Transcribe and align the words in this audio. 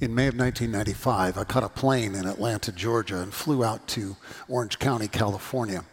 In 0.00 0.12
May 0.12 0.26
of 0.26 0.36
1995, 0.36 1.38
I 1.38 1.44
caught 1.44 1.62
a 1.62 1.68
plane 1.68 2.16
in 2.16 2.26
Atlanta, 2.26 2.72
Georgia, 2.72 3.20
and 3.22 3.32
flew 3.32 3.62
out 3.62 3.86
to 3.88 4.16
Orange 4.48 4.80
County, 4.80 5.06
California. 5.06 5.84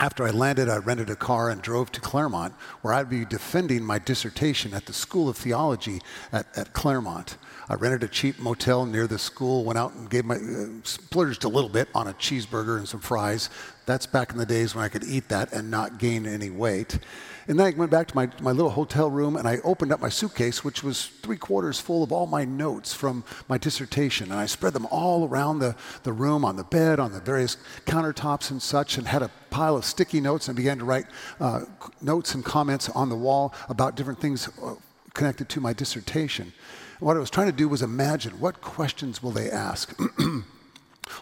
After 0.00 0.26
I 0.26 0.30
landed, 0.30 0.70
I 0.70 0.78
rented 0.78 1.10
a 1.10 1.16
car 1.16 1.50
and 1.50 1.60
drove 1.60 1.92
to 1.92 2.00
Claremont, 2.00 2.54
where 2.80 2.94
I'd 2.94 3.10
be 3.10 3.26
defending 3.26 3.84
my 3.84 3.98
dissertation 3.98 4.72
at 4.72 4.86
the 4.86 4.94
School 4.94 5.28
of 5.28 5.36
Theology 5.36 6.00
at, 6.32 6.46
at 6.56 6.72
Claremont. 6.72 7.36
I 7.68 7.74
rented 7.74 8.02
a 8.02 8.08
cheap 8.08 8.38
motel 8.38 8.86
near 8.86 9.06
the 9.06 9.18
school, 9.18 9.62
went 9.62 9.78
out 9.78 9.92
and 9.92 10.08
gave 10.08 10.24
my, 10.24 10.36
uh, 10.36 10.66
splurged 10.84 11.44
a 11.44 11.48
little 11.48 11.68
bit 11.68 11.88
on 11.94 12.08
a 12.08 12.14
cheeseburger 12.14 12.78
and 12.78 12.88
some 12.88 13.00
fries. 13.00 13.50
That's 13.84 14.06
back 14.06 14.32
in 14.32 14.38
the 14.38 14.46
days 14.46 14.74
when 14.74 14.84
I 14.84 14.88
could 14.88 15.04
eat 15.04 15.28
that 15.28 15.52
and 15.52 15.70
not 15.70 15.98
gain 15.98 16.26
any 16.26 16.48
weight. 16.48 16.98
And 17.48 17.58
then 17.58 17.66
I 17.66 17.76
went 17.76 17.90
back 17.90 18.08
to 18.08 18.14
my, 18.14 18.28
my 18.42 18.52
little 18.52 18.70
hotel 18.70 19.10
room 19.10 19.34
and 19.34 19.48
I 19.48 19.56
opened 19.64 19.90
up 19.90 20.00
my 20.00 20.10
suitcase, 20.10 20.62
which 20.62 20.84
was 20.84 21.06
three 21.06 21.38
quarters 21.38 21.80
full 21.80 22.02
of 22.02 22.12
all 22.12 22.26
my 22.26 22.44
notes 22.44 22.92
from 22.92 23.24
my 23.48 23.56
dissertation. 23.56 24.30
And 24.30 24.38
I 24.38 24.44
spread 24.44 24.74
them 24.74 24.86
all 24.90 25.26
around 25.26 25.60
the, 25.60 25.74
the 26.02 26.12
room, 26.12 26.44
on 26.44 26.56
the 26.56 26.64
bed, 26.64 27.00
on 27.00 27.10
the 27.10 27.20
various 27.20 27.56
countertops 27.86 28.50
and 28.50 28.60
such, 28.60 28.98
and 28.98 29.08
had 29.08 29.22
a 29.22 29.30
pile 29.48 29.78
of 29.78 29.86
sticky 29.86 30.20
notes 30.20 30.48
and 30.48 30.56
began 30.56 30.78
to 30.78 30.84
write 30.84 31.06
uh, 31.40 31.62
notes 32.02 32.34
and 32.34 32.44
comments 32.44 32.90
on 32.90 33.08
the 33.08 33.16
wall 33.16 33.54
about 33.70 33.96
different 33.96 34.20
things 34.20 34.50
uh, 34.62 34.74
connected 35.14 35.48
to 35.48 35.60
my 35.60 35.72
dissertation. 35.72 36.52
What 37.00 37.16
I 37.16 37.20
was 37.20 37.30
trying 37.30 37.46
to 37.46 37.56
do 37.56 37.66
was 37.66 37.80
imagine 37.80 38.38
what 38.40 38.60
questions 38.60 39.22
will 39.22 39.30
they 39.30 39.50
ask? 39.50 39.98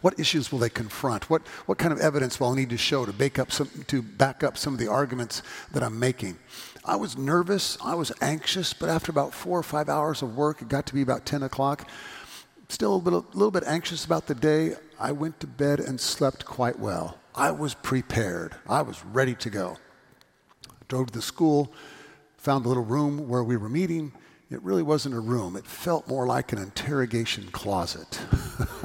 What 0.03 0.19
issues 0.19 0.51
will 0.51 0.59
they 0.59 0.69
confront? 0.69 1.29
What, 1.31 1.47
what 1.67 1.79
kind 1.79 1.93
of 1.93 2.01
evidence 2.01 2.39
will 2.39 2.49
I 2.49 2.57
need 2.57 2.71
to 2.71 2.77
show 2.77 3.05
to, 3.05 3.13
back 3.13 3.39
up 3.39 3.53
some, 3.53 3.69
to 3.87 4.03
back 4.03 4.43
up 4.43 4.57
some 4.57 4.73
of 4.73 4.79
the 4.79 4.89
arguments 4.89 5.43
that 5.73 5.83
I'm 5.83 5.99
making? 5.99 6.39
I 6.85 6.97
was 6.97 7.17
nervous, 7.19 7.77
I 7.83 7.95
was 7.95 8.13
anxious, 8.21 8.73
but 8.73 8.89
after 8.89 9.11
about 9.11 9.35
four 9.35 9.59
or 9.59 9.63
five 9.63 9.89
hours 9.89 10.23
of 10.23 10.37
work, 10.37 10.63
it 10.63 10.69
got 10.69 10.87
to 10.87 10.95
be 10.95 11.03
about 11.03 11.27
10 11.27 11.43
o'clock. 11.43 11.89
Still 12.69 12.95
a 12.95 12.97
little, 12.97 13.27
little 13.33 13.51
bit 13.51 13.65
anxious 13.67 14.05
about 14.05 14.27
the 14.27 14.35
day. 14.35 14.75
I 14.99 15.13
went 15.13 15.41
to 15.41 15.47
bed 15.47 15.81
and 15.81 16.01
slept 16.01 16.45
quite 16.45 16.79
well. 16.79 17.19
I 17.35 17.51
was 17.51 17.75
prepared, 17.75 18.55
I 18.69 18.83
was 18.83 19.05
ready 19.05 19.35
to 19.35 19.51
go. 19.51 19.79
drove 20.89 21.09
to 21.09 21.13
the 21.13 21.23
school, 21.23 21.73
found 22.37 22.65
a 22.65 22.69
little 22.69 22.85
room 22.85 23.29
where 23.29 23.45
we 23.45 23.57
were 23.57 23.69
meeting 23.69 24.13
it 24.49 24.63
really 24.63 24.85
wasn't 24.85 25.13
a 25.13 25.19
room. 25.19 25.57
It 25.57 25.67
felt 25.67 26.07
more 26.07 26.25
like 26.25 26.53
an 26.53 26.59
interrogation 26.59 27.49
closet. 27.51 28.21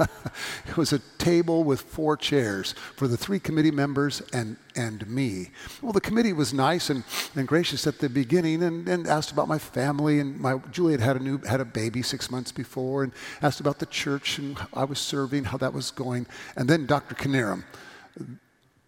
it 0.66 0.76
was 0.76 0.92
a 0.92 0.98
table 1.18 1.62
with 1.62 1.82
four 1.82 2.16
chairs 2.16 2.74
for 2.96 3.06
the 3.06 3.16
three 3.16 3.38
committee 3.38 3.70
members 3.70 4.22
and, 4.32 4.56
and 4.74 5.08
me. 5.08 5.50
Well, 5.80 5.92
the 5.92 6.00
committee 6.00 6.32
was 6.32 6.52
nice 6.52 6.90
and, 6.90 7.04
and 7.36 7.46
gracious 7.46 7.86
at 7.86 8.00
the 8.00 8.08
beginning 8.08 8.64
and, 8.64 8.88
and 8.88 9.06
asked 9.06 9.30
about 9.30 9.46
my 9.46 9.58
family. 9.58 10.18
And 10.18 10.36
my, 10.40 10.58
Juliet 10.72 10.98
had 10.98 11.14
a, 11.14 11.20
new, 11.20 11.38
had 11.38 11.60
a 11.60 11.64
baby 11.64 12.02
six 12.02 12.28
months 12.28 12.50
before 12.50 13.04
and 13.04 13.12
asked 13.40 13.60
about 13.60 13.78
the 13.78 13.86
church 13.86 14.38
and 14.38 14.58
I 14.74 14.82
was 14.82 14.98
serving, 14.98 15.44
how 15.44 15.58
that 15.58 15.72
was 15.72 15.92
going. 15.92 16.26
And 16.56 16.68
then 16.68 16.86
Dr. 16.86 17.14
Knierim, 17.14 17.62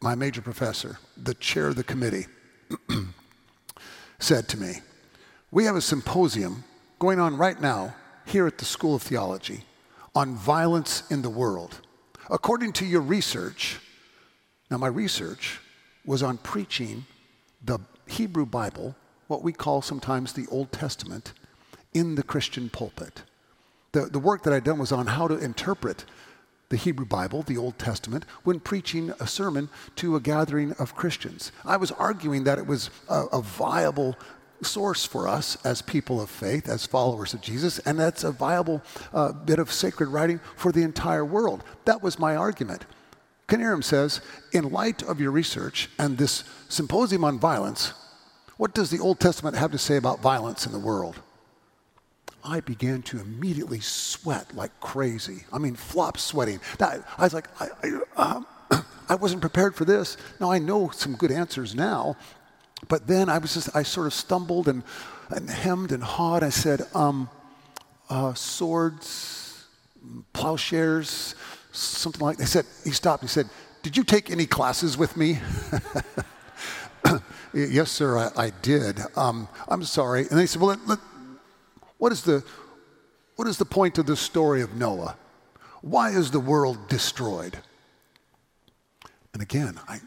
my 0.00 0.16
major 0.16 0.42
professor, 0.42 0.98
the 1.16 1.34
chair 1.34 1.68
of 1.68 1.76
the 1.76 1.84
committee, 1.84 2.26
said 4.18 4.48
to 4.48 4.60
me, 4.60 4.80
we 5.54 5.64
have 5.66 5.76
a 5.76 5.80
symposium 5.80 6.64
going 6.98 7.20
on 7.20 7.36
right 7.36 7.60
now 7.60 7.94
here 8.26 8.44
at 8.44 8.58
the 8.58 8.64
School 8.64 8.96
of 8.96 9.02
Theology 9.02 9.60
on 10.12 10.34
violence 10.34 11.04
in 11.12 11.22
the 11.22 11.30
world. 11.30 11.80
According 12.28 12.72
to 12.72 12.84
your 12.84 13.00
research, 13.00 13.78
now 14.68 14.78
my 14.78 14.88
research 14.88 15.60
was 16.04 16.24
on 16.24 16.38
preaching 16.38 17.06
the 17.64 17.78
Hebrew 18.08 18.44
Bible, 18.44 18.96
what 19.28 19.44
we 19.44 19.52
call 19.52 19.80
sometimes 19.80 20.32
the 20.32 20.48
Old 20.50 20.72
Testament, 20.72 21.32
in 21.92 22.16
the 22.16 22.24
Christian 22.24 22.68
pulpit. 22.68 23.22
The, 23.92 24.06
the 24.06 24.18
work 24.18 24.42
that 24.42 24.52
I'd 24.52 24.64
done 24.64 24.80
was 24.80 24.90
on 24.90 25.06
how 25.06 25.28
to 25.28 25.38
interpret 25.38 26.04
the 26.68 26.76
Hebrew 26.76 27.06
Bible, 27.06 27.42
the 27.42 27.58
Old 27.58 27.78
Testament, 27.78 28.24
when 28.42 28.58
preaching 28.58 29.12
a 29.20 29.28
sermon 29.28 29.68
to 29.96 30.16
a 30.16 30.20
gathering 30.20 30.72
of 30.80 30.96
Christians. 30.96 31.52
I 31.64 31.76
was 31.76 31.92
arguing 31.92 32.42
that 32.42 32.58
it 32.58 32.66
was 32.66 32.90
a, 33.08 33.26
a 33.26 33.40
viable 33.40 34.16
source 34.62 35.04
for 35.04 35.28
us 35.28 35.56
as 35.64 35.82
people 35.82 36.20
of 36.20 36.30
faith, 36.30 36.68
as 36.68 36.86
followers 36.86 37.34
of 37.34 37.40
Jesus, 37.40 37.78
and 37.80 37.98
that's 37.98 38.24
a 38.24 38.32
viable 38.32 38.82
uh, 39.12 39.32
bit 39.32 39.58
of 39.58 39.70
sacred 39.70 40.08
writing 40.08 40.40
for 40.56 40.72
the 40.72 40.82
entire 40.82 41.24
world. 41.24 41.62
That 41.84 42.02
was 42.02 42.18
my 42.18 42.36
argument. 42.36 42.86
Knierim 43.48 43.84
says, 43.84 44.20
in 44.52 44.70
light 44.70 45.02
of 45.02 45.20
your 45.20 45.30
research 45.30 45.90
and 45.98 46.16
this 46.16 46.44
symposium 46.68 47.24
on 47.24 47.38
violence, 47.38 47.92
what 48.56 48.74
does 48.74 48.90
the 48.90 49.00
Old 49.00 49.20
Testament 49.20 49.56
have 49.56 49.72
to 49.72 49.78
say 49.78 49.96
about 49.96 50.20
violence 50.20 50.66
in 50.66 50.72
the 50.72 50.78
world? 50.78 51.20
I 52.44 52.60
began 52.60 53.02
to 53.02 53.20
immediately 53.20 53.80
sweat 53.80 54.54
like 54.54 54.78
crazy. 54.80 55.44
I 55.52 55.58
mean, 55.58 55.74
flop 55.74 56.18
sweating. 56.18 56.60
I 56.78 57.00
was 57.18 57.34
like, 57.34 57.48
I, 57.60 57.68
I, 57.82 58.34
um, 58.36 58.46
I 59.08 59.14
wasn't 59.14 59.40
prepared 59.40 59.74
for 59.74 59.84
this. 59.84 60.16
Now 60.40 60.50
I 60.52 60.58
know 60.58 60.90
some 60.90 61.14
good 61.14 61.32
answers 61.32 61.74
now, 61.74 62.16
but 62.88 63.06
then 63.06 63.28
I 63.28 63.38
was 63.38 63.54
just, 63.54 63.74
I 63.74 63.82
sort 63.82 64.06
of 64.06 64.14
stumbled 64.14 64.68
and, 64.68 64.82
and 65.30 65.48
hemmed 65.48 65.92
and 65.92 66.02
hawed. 66.02 66.42
I 66.42 66.50
said, 66.50 66.82
um, 66.94 67.28
uh, 68.10 68.34
swords, 68.34 69.64
plowshares, 70.32 71.34
something 71.72 72.20
like 72.20 72.36
that. 72.36 72.44
He 72.44 72.48
said, 72.48 72.66
he 72.84 72.90
stopped. 72.90 73.22
He 73.22 73.28
said, 73.28 73.48
Did 73.82 73.96
you 73.96 74.04
take 74.04 74.30
any 74.30 74.46
classes 74.46 74.96
with 74.96 75.16
me? 75.16 75.38
yes, 77.54 77.90
sir, 77.90 78.18
I, 78.18 78.30
I 78.36 78.52
did. 78.62 79.00
Um, 79.16 79.48
I'm 79.68 79.84
sorry. 79.84 80.26
And 80.28 80.38
they 80.38 80.46
said, 80.46 80.60
Well, 80.60 80.70
let, 80.70 80.86
let, 80.86 80.98
what, 81.98 82.12
is 82.12 82.22
the, 82.22 82.44
what 83.36 83.48
is 83.48 83.58
the 83.58 83.64
point 83.64 83.98
of 83.98 84.06
the 84.06 84.16
story 84.16 84.62
of 84.62 84.74
Noah? 84.74 85.16
Why 85.80 86.10
is 86.10 86.30
the 86.30 86.40
world 86.40 86.88
destroyed? 86.88 87.58
And 89.32 89.42
again, 89.42 89.80
I, 89.88 90.00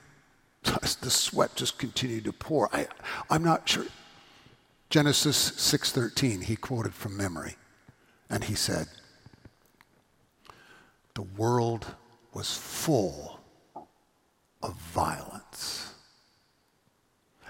the 0.64 1.10
sweat 1.10 1.56
just 1.56 1.78
continued 1.78 2.26
to 2.26 2.34
pour. 2.34 2.74
I, 2.76 2.88
I'm 3.30 3.44
not 3.44 3.68
sure. 3.68 3.86
Genesis 4.90 5.52
6:13, 5.52 6.44
he 6.44 6.56
quoted 6.56 6.94
from 6.94 7.18
memory, 7.18 7.56
and 8.30 8.44
he 8.44 8.56
said, 8.56 8.88
"The 11.16 11.24
world 11.24 11.96
was 12.34 12.58
full 12.58 13.40
of 14.62 14.76
violence." 14.76 15.94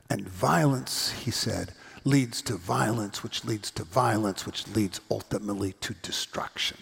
And 0.09 0.27
violence, 0.27 1.11
he 1.11 1.31
said, 1.31 1.73
leads 2.03 2.41
to 2.43 2.55
violence, 2.55 3.23
which 3.23 3.43
leads 3.43 3.69
to 3.71 3.83
violence, 3.83 4.45
which 4.45 4.67
leads 4.69 5.01
ultimately 5.11 5.73
to 5.73 5.93
destruction. 5.95 6.77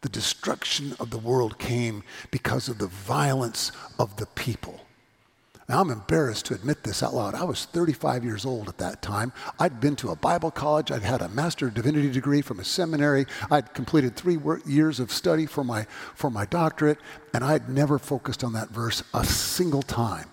The 0.00 0.08
destruction 0.08 0.96
of 0.98 1.10
the 1.10 1.18
world 1.18 1.58
came 1.58 2.02
because 2.30 2.68
of 2.68 2.78
the 2.78 2.86
violence 2.86 3.72
of 3.98 4.16
the 4.16 4.26
people. 4.26 4.80
Now, 5.68 5.80
I'm 5.80 5.90
embarrassed 5.90 6.46
to 6.46 6.54
admit 6.54 6.82
this 6.82 7.02
out 7.02 7.14
loud. 7.14 7.34
I 7.34 7.44
was 7.44 7.64
35 7.64 8.22
years 8.22 8.44
old 8.44 8.68
at 8.68 8.76
that 8.78 9.00
time. 9.00 9.32
I'd 9.58 9.80
been 9.80 9.96
to 9.96 10.10
a 10.10 10.16
Bible 10.16 10.50
college. 10.50 10.90
I'd 10.90 11.02
had 11.02 11.22
a 11.22 11.28
Master 11.28 11.68
of 11.68 11.74
Divinity 11.74 12.10
degree 12.10 12.42
from 12.42 12.60
a 12.60 12.64
seminary. 12.64 13.24
I'd 13.50 13.72
completed 13.72 14.14
three 14.14 14.38
years 14.66 15.00
of 15.00 15.10
study 15.10 15.46
for 15.46 15.64
my, 15.64 15.86
for 16.14 16.30
my 16.30 16.44
doctorate, 16.44 16.98
and 17.32 17.42
I'd 17.42 17.70
never 17.70 17.98
focused 17.98 18.44
on 18.44 18.52
that 18.52 18.68
verse 18.70 19.02
a 19.14 19.24
single 19.24 19.82
time. 19.82 20.28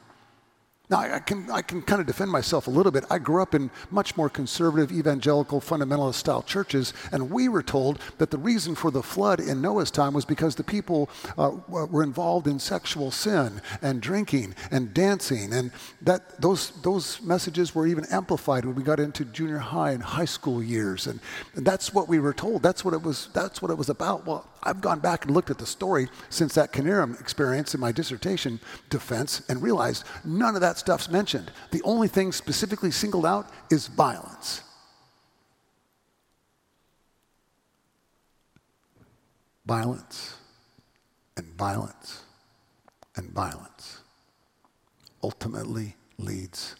Now, 0.91 0.99
I 0.99 1.19
can, 1.19 1.49
I 1.49 1.61
can 1.61 1.81
kind 1.81 2.01
of 2.01 2.07
defend 2.07 2.29
myself 2.31 2.67
a 2.67 2.69
little 2.69 2.91
bit. 2.91 3.05
I 3.09 3.17
grew 3.17 3.41
up 3.41 3.55
in 3.55 3.71
much 3.91 4.17
more 4.17 4.29
conservative, 4.29 4.91
evangelical, 4.91 5.61
fundamentalist 5.61 6.15
style 6.15 6.43
churches, 6.43 6.93
and 7.13 7.31
we 7.31 7.47
were 7.47 7.63
told 7.63 7.97
that 8.17 8.29
the 8.29 8.37
reason 8.37 8.75
for 8.75 8.91
the 8.91 9.01
flood 9.01 9.39
in 9.39 9.61
Noah's 9.61 9.89
time 9.89 10.13
was 10.13 10.25
because 10.25 10.55
the 10.55 10.65
people 10.65 11.09
uh, 11.37 11.51
were 11.69 12.03
involved 12.03 12.45
in 12.45 12.59
sexual 12.59 13.09
sin 13.09 13.61
and 13.81 14.01
drinking 14.01 14.53
and 14.69 14.93
dancing, 14.93 15.53
and 15.53 15.71
that 16.01 16.41
those, 16.41 16.71
those 16.81 17.21
messages 17.21 17.73
were 17.73 17.87
even 17.87 18.03
amplified 18.11 18.65
when 18.65 18.75
we 18.75 18.83
got 18.83 18.99
into 18.99 19.23
junior 19.23 19.59
high 19.59 19.91
and 19.91 20.03
high 20.03 20.25
school 20.25 20.61
years. 20.61 21.07
And, 21.07 21.21
and 21.55 21.65
that's 21.65 21.93
what 21.93 22.09
we 22.09 22.19
were 22.19 22.33
told. 22.33 22.63
That's 22.63 22.83
what, 22.83 22.93
it 22.93 23.01
was, 23.01 23.29
that's 23.33 23.61
what 23.61 23.71
it 23.71 23.77
was 23.77 23.87
about. 23.87 24.27
Well, 24.27 24.45
I've 24.63 24.81
gone 24.81 24.99
back 24.99 25.25
and 25.25 25.33
looked 25.33 25.49
at 25.49 25.57
the 25.57 25.65
story 25.65 26.07
since 26.29 26.53
that 26.55 26.71
Knierim 26.71 27.19
experience 27.19 27.73
in 27.73 27.79
my 27.79 27.91
dissertation 27.91 28.59
defense 28.89 29.41
and 29.49 29.61
realized 29.61 30.03
none 30.23 30.55
of 30.55 30.61
that 30.61 30.77
stuff's 30.77 31.09
mentioned. 31.09 31.51
The 31.71 31.81
only 31.83 32.07
thing 32.07 32.31
specifically 32.31 32.91
singled 32.91 33.25
out 33.25 33.49
is 33.69 33.87
violence. 33.87 34.63
Violence 39.65 40.35
and 41.37 41.45
violence 41.53 42.23
and 43.15 43.31
violence 43.31 44.01
ultimately 45.23 45.95
leads 46.17 46.75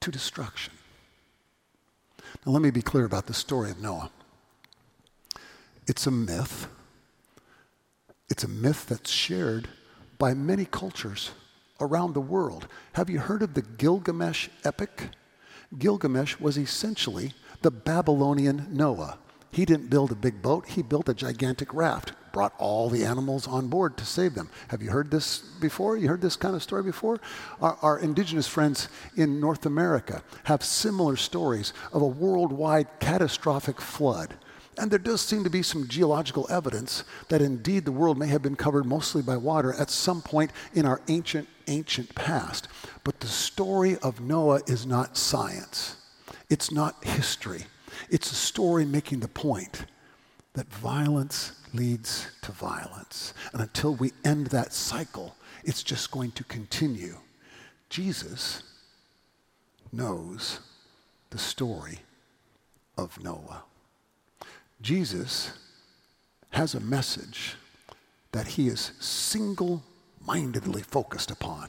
to 0.00 0.10
destruction. 0.10 0.74
Now, 2.44 2.52
let 2.52 2.62
me 2.62 2.70
be 2.70 2.82
clear 2.82 3.04
about 3.04 3.26
the 3.26 3.34
story 3.34 3.70
of 3.70 3.80
Noah. 3.80 4.10
It's 5.86 6.06
a 6.06 6.10
myth. 6.10 6.68
It's 8.30 8.44
a 8.44 8.48
myth 8.48 8.86
that's 8.88 9.10
shared 9.10 9.68
by 10.18 10.32
many 10.32 10.64
cultures 10.64 11.30
around 11.80 12.14
the 12.14 12.20
world. 12.20 12.68
Have 12.94 13.10
you 13.10 13.18
heard 13.18 13.42
of 13.42 13.54
the 13.54 13.62
Gilgamesh 13.62 14.48
epic? 14.64 15.10
Gilgamesh 15.78 16.38
was 16.38 16.56
essentially 16.56 17.32
the 17.62 17.70
Babylonian 17.70 18.66
Noah. 18.70 19.18
He 19.50 19.64
didn't 19.64 19.90
build 19.90 20.10
a 20.10 20.16
big 20.16 20.42
boat, 20.42 20.66
he 20.66 20.82
built 20.82 21.08
a 21.08 21.14
gigantic 21.14 21.72
raft, 21.72 22.12
brought 22.32 22.54
all 22.58 22.90
the 22.90 23.04
animals 23.04 23.46
on 23.46 23.68
board 23.68 23.96
to 23.98 24.04
save 24.04 24.34
them. 24.34 24.50
Have 24.68 24.82
you 24.82 24.90
heard 24.90 25.10
this 25.10 25.38
before? 25.38 25.96
You 25.96 26.08
heard 26.08 26.22
this 26.22 26.34
kind 26.34 26.56
of 26.56 26.62
story 26.62 26.82
before? 26.82 27.20
Our, 27.60 27.78
our 27.82 27.98
indigenous 27.98 28.48
friends 28.48 28.88
in 29.16 29.38
North 29.38 29.64
America 29.64 30.22
have 30.44 30.64
similar 30.64 31.14
stories 31.16 31.72
of 31.92 32.02
a 32.02 32.06
worldwide 32.06 32.88
catastrophic 32.98 33.80
flood. 33.80 34.34
And 34.78 34.90
there 34.90 34.98
does 34.98 35.20
seem 35.20 35.44
to 35.44 35.50
be 35.50 35.62
some 35.62 35.88
geological 35.88 36.46
evidence 36.50 37.04
that 37.28 37.42
indeed 37.42 37.84
the 37.84 37.92
world 37.92 38.18
may 38.18 38.26
have 38.28 38.42
been 38.42 38.56
covered 38.56 38.86
mostly 38.86 39.22
by 39.22 39.36
water 39.36 39.72
at 39.74 39.90
some 39.90 40.20
point 40.20 40.50
in 40.74 40.84
our 40.84 41.00
ancient, 41.08 41.48
ancient 41.68 42.14
past. 42.14 42.68
But 43.04 43.20
the 43.20 43.28
story 43.28 43.96
of 43.98 44.20
Noah 44.20 44.62
is 44.66 44.86
not 44.86 45.16
science, 45.16 45.96
it's 46.50 46.72
not 46.72 47.04
history. 47.04 47.64
It's 48.10 48.32
a 48.32 48.34
story 48.34 48.84
making 48.84 49.20
the 49.20 49.28
point 49.28 49.86
that 50.54 50.72
violence 50.72 51.52
leads 51.72 52.28
to 52.42 52.52
violence. 52.52 53.34
And 53.52 53.62
until 53.62 53.94
we 53.94 54.12
end 54.24 54.48
that 54.48 54.72
cycle, 54.72 55.36
it's 55.64 55.82
just 55.82 56.10
going 56.10 56.32
to 56.32 56.44
continue. 56.44 57.16
Jesus 57.88 58.62
knows 59.92 60.60
the 61.30 61.38
story 61.38 62.00
of 62.98 63.22
Noah. 63.22 63.62
Jesus 64.80 65.52
has 66.50 66.74
a 66.74 66.80
message 66.80 67.56
that 68.32 68.46
he 68.46 68.68
is 68.68 68.92
single 69.00 69.82
mindedly 70.26 70.82
focused 70.82 71.30
upon. 71.30 71.68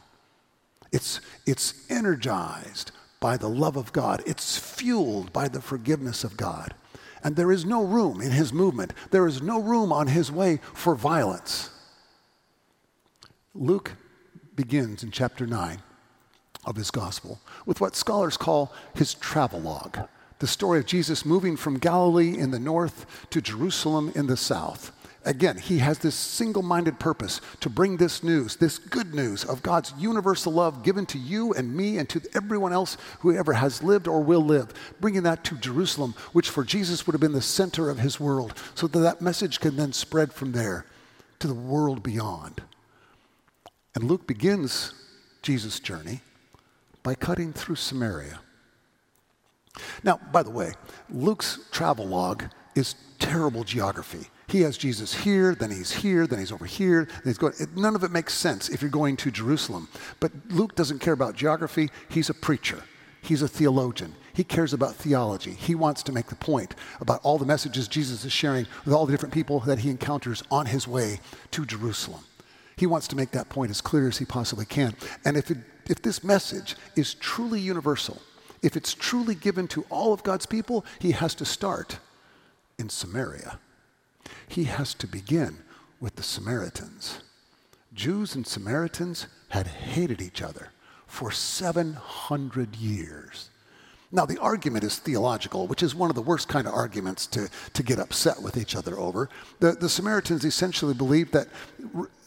It's, 0.91 1.19
it's 1.45 1.89
energized 1.89 2.91
by 3.19 3.37
the 3.37 3.49
love 3.49 3.75
of 3.75 3.91
God, 3.91 4.21
it's 4.25 4.57
fueled 4.57 5.33
by 5.33 5.47
the 5.47 5.61
forgiveness 5.61 6.23
of 6.23 6.37
God. 6.37 6.73
And 7.23 7.35
there 7.35 7.51
is 7.51 7.65
no 7.65 7.83
room 7.83 8.21
in 8.21 8.31
his 8.31 8.53
movement, 8.53 8.93
there 9.11 9.27
is 9.27 9.41
no 9.41 9.59
room 9.59 9.91
on 9.91 10.07
his 10.07 10.31
way 10.31 10.59
for 10.73 10.95
violence. 10.95 11.71
Luke 13.53 13.93
begins 14.55 15.03
in 15.03 15.11
chapter 15.11 15.47
9 15.47 15.79
of 16.65 16.75
his 16.75 16.91
gospel 16.91 17.39
with 17.65 17.81
what 17.81 17.95
scholars 17.95 18.37
call 18.37 18.73
his 18.95 19.13
travelogue 19.13 19.97
the 20.39 20.47
story 20.47 20.79
of 20.79 20.85
Jesus 20.85 21.25
moving 21.25 21.55
from 21.55 21.79
Galilee 21.79 22.37
in 22.37 22.51
the 22.51 22.59
north 22.59 23.27
to 23.29 23.41
Jerusalem 23.41 24.11
in 24.15 24.27
the 24.27 24.37
south. 24.37 24.91
Again, 25.25 25.57
he 25.57 25.79
has 25.79 25.97
this 25.97 26.13
single 26.13 26.61
minded 26.61 26.99
purpose 26.99 27.41
to 27.61 27.69
bring 27.69 27.97
this 27.97 28.21
news, 28.21 28.57
this 28.57 28.77
good 28.77 29.15
news 29.15 29.43
of 29.43 29.63
God's 29.63 29.91
universal 29.97 30.53
love 30.53 30.83
given 30.83 31.07
to 31.07 31.17
you 31.17 31.51
and 31.53 31.75
me 31.75 31.97
and 31.97 32.07
to 32.09 32.21
everyone 32.35 32.73
else 32.73 32.95
who 33.21 33.35
ever 33.35 33.53
has 33.53 33.81
lived 33.81 34.07
or 34.07 34.21
will 34.21 34.43
live, 34.43 34.71
bringing 35.01 35.23
that 35.23 35.43
to 35.45 35.55
Jerusalem, 35.55 36.13
which 36.31 36.51
for 36.51 36.63
Jesus 36.63 37.07
would 37.07 37.13
have 37.13 37.21
been 37.21 37.31
the 37.31 37.41
center 37.41 37.89
of 37.89 37.97
his 37.97 38.19
world, 38.19 38.53
so 38.75 38.85
that 38.85 38.99
that 38.99 39.21
message 39.21 39.59
can 39.59 39.77
then 39.77 39.93
spread 39.93 40.31
from 40.31 40.51
there 40.51 40.85
to 41.39 41.47
the 41.47 41.55
world 41.55 42.03
beyond. 42.03 42.61
And 43.95 44.03
Luke 44.03 44.27
begins 44.27 44.93
Jesus' 45.41 45.79
journey 45.79 46.21
by 47.01 47.15
cutting 47.15 47.51
through 47.51 47.77
Samaria. 47.77 48.41
Now, 50.03 50.19
by 50.31 50.43
the 50.43 50.49
way, 50.51 50.73
Luke's 51.09 51.59
travelogue 51.71 52.43
is 52.75 52.95
terrible 53.19 53.63
geography. 53.63 54.27
He 54.47 54.61
has 54.61 54.77
Jesus 54.77 55.13
here, 55.13 55.55
then 55.55 55.71
he's 55.71 55.91
here, 55.91 56.27
then 56.27 56.39
he's 56.39 56.51
over 56.51 56.65
here, 56.65 57.05
then 57.05 57.23
he's 57.25 57.37
going. 57.37 57.53
None 57.75 57.95
of 57.95 58.03
it 58.03 58.11
makes 58.11 58.33
sense 58.33 58.69
if 58.69 58.81
you're 58.81 58.91
going 58.91 59.17
to 59.17 59.31
Jerusalem. 59.31 59.87
But 60.19 60.31
Luke 60.49 60.75
doesn't 60.75 60.99
care 60.99 61.13
about 61.13 61.35
geography. 61.35 61.89
He's 62.09 62.29
a 62.29 62.33
preacher. 62.33 62.83
He's 63.21 63.41
a 63.41 63.47
theologian. 63.47 64.13
He 64.33 64.43
cares 64.43 64.73
about 64.73 64.95
theology. 64.95 65.51
He 65.51 65.73
wants 65.73 66.03
to 66.03 66.11
make 66.11 66.27
the 66.27 66.35
point 66.35 66.75
about 67.01 67.21
all 67.23 67.39
the 67.39 67.45
messages 67.45 67.87
Jesus 67.87 68.23
is 68.23 68.31
sharing 68.31 68.67
with 68.83 68.93
all 68.93 69.05
the 69.05 69.11
different 69.11 69.33
people 69.33 69.61
that 69.61 69.79
he 69.79 69.89
encounters 69.89 70.43
on 70.51 70.67
his 70.67 70.87
way 70.87 71.19
to 71.51 71.65
Jerusalem. 71.65 72.23
He 72.75 72.85
wants 72.85 73.07
to 73.07 73.15
make 73.15 73.31
that 73.31 73.49
point 73.49 73.71
as 73.71 73.81
clear 73.81 74.07
as 74.07 74.17
he 74.17 74.25
possibly 74.25 74.65
can. 74.65 74.95
And 75.23 75.37
if, 75.37 75.49
it, 75.49 75.57
if 75.89 76.01
this 76.01 76.23
message 76.23 76.75
is 76.95 77.13
truly 77.15 77.59
universal, 77.59 78.21
if 78.65 78.75
it's 78.75 78.95
truly 78.95 79.35
given 79.35 79.67
to 79.67 79.85
all 79.91 80.11
of 80.11 80.23
God's 80.23 80.47
people, 80.47 80.83
he 80.99 81.11
has 81.11 81.35
to 81.35 81.45
start 81.45 81.99
in 82.79 82.89
Samaria. 82.89 83.59
He 84.47 84.63
has 84.63 84.95
to 84.95 85.07
begin 85.07 85.59
with 85.99 86.15
the 86.15 86.23
Samaritans. 86.23 87.19
Jews 87.93 88.33
and 88.33 88.45
Samaritans 88.45 89.27
had 89.49 89.67
hated 89.67 90.19
each 90.19 90.41
other 90.41 90.69
for 91.05 91.31
700 91.31 92.75
years. 92.75 93.51
Now, 94.11 94.25
the 94.25 94.39
argument 94.39 94.83
is 94.83 94.99
theological, 94.99 95.67
which 95.67 95.83
is 95.83 95.95
one 95.95 96.09
of 96.09 96.15
the 96.15 96.21
worst 96.21 96.47
kind 96.47 96.67
of 96.67 96.73
arguments 96.73 97.27
to, 97.27 97.49
to 97.73 97.83
get 97.83 97.99
upset 97.99 98.41
with 98.41 98.55
each 98.55 98.75
other 98.75 98.97
over. 98.99 99.29
The, 99.59 99.73
the 99.73 99.89
Samaritans 99.89 100.45
essentially 100.45 100.93
believed 100.93 101.33
that 101.33 101.47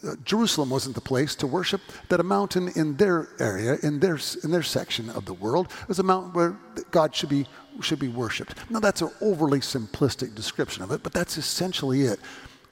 uh, 0.07 0.15
Jerusalem 0.25 0.71
wasn't 0.71 0.95
the 0.95 1.01
place 1.01 1.35
to 1.37 1.47
worship, 1.47 1.81
that 2.09 2.21
a 2.21 2.25
mountain 2.25 2.71
in 2.75 2.97
their 2.97 3.29
area, 3.39 3.79
in 3.83 4.01
their, 4.01 4.19
in 4.45 4.51
their 4.51 4.63
section 4.63 5.09
of 5.11 5.25
the 5.25 5.35
world, 5.35 5.73
was 5.87 5.99
a 5.99 6.03
mountain 6.03 6.33
where 6.33 6.57
God 6.91 7.15
should 7.15 7.29
be, 7.29 7.47
should 7.81 8.01
be 8.01 8.09
worshiped. 8.09 8.55
Now, 8.71 8.81
that's 8.81 9.01
an 9.01 9.11
overly 9.21 9.61
simplistic 9.61 10.35
description 10.35 10.83
of 10.83 10.91
it, 10.91 11.03
but 11.03 11.13
that's 11.13 11.39
essentially 11.39 12.03
it. 12.03 12.19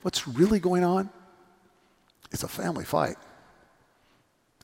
What's 0.03 0.29
really 0.29 0.61
going 0.61 0.85
on? 0.85 1.11
It's 2.33 2.43
a 2.43 2.49
family 2.49 2.85
fight. 2.85 3.17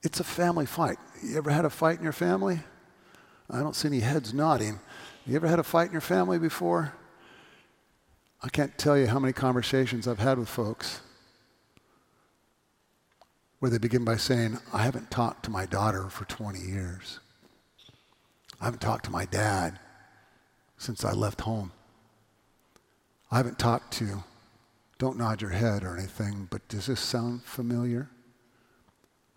It's 0.03 0.21
a 0.21 0.25
family 0.25 0.67
fight. 0.67 0.99
You 1.23 1.39
ever 1.39 1.51
had 1.51 1.65
a 1.65 1.71
fight 1.71 1.99
in 1.99 2.03
your 2.03 2.13
family? 2.13 2.61
I 3.53 3.61
don't 3.61 3.77
see 3.77 3.89
any 3.89 4.01
heads 4.01 4.33
nodding. 4.33 4.81
You 5.27 5.37
ever 5.37 5.47
had 5.47 5.59
a 5.59 5.63
fight 5.63 5.89
in 5.89 5.93
your 5.93 6.01
family 6.01 6.39
before? 6.39 6.95
I 8.43 8.49
can't 8.49 8.77
tell 8.79 8.97
you 8.97 9.07
how 9.07 9.19
many 9.19 9.33
conversations 9.33 10.09
I've 10.09 10.19
had 10.19 10.39
with 10.39 10.49
folks 10.49 11.01
where 13.61 13.71
they 13.71 13.79
begin 13.79 14.05
by 14.05 14.17
saying, 14.17 14.59
I 14.73 14.83
haven't 14.83 15.11
talked 15.11 15.45
to 15.45 15.51
my 15.51 15.67
daughter 15.67 16.09
for 16.09 16.25
20 16.25 16.59
years. 16.59 17.21
I 18.61 18.65
haven't 18.65 18.81
talked 18.81 19.05
to 19.05 19.11
my 19.13 19.27
dad 19.27 19.79
since 20.79 21.05
I 21.05 21.13
left 21.13 21.43
home. 21.43 21.71
I 23.31 23.37
haven't 23.37 23.61
talked 23.61 23.93
to, 23.95 24.25
don't 24.99 25.19
nod 25.19 25.43
your 25.43 25.53
head 25.53 25.85
or 25.85 25.97
anything, 25.97 26.49
but 26.51 26.67
does 26.67 26.87
this 26.87 27.01
sound 27.01 27.45
familiar? 27.45 28.09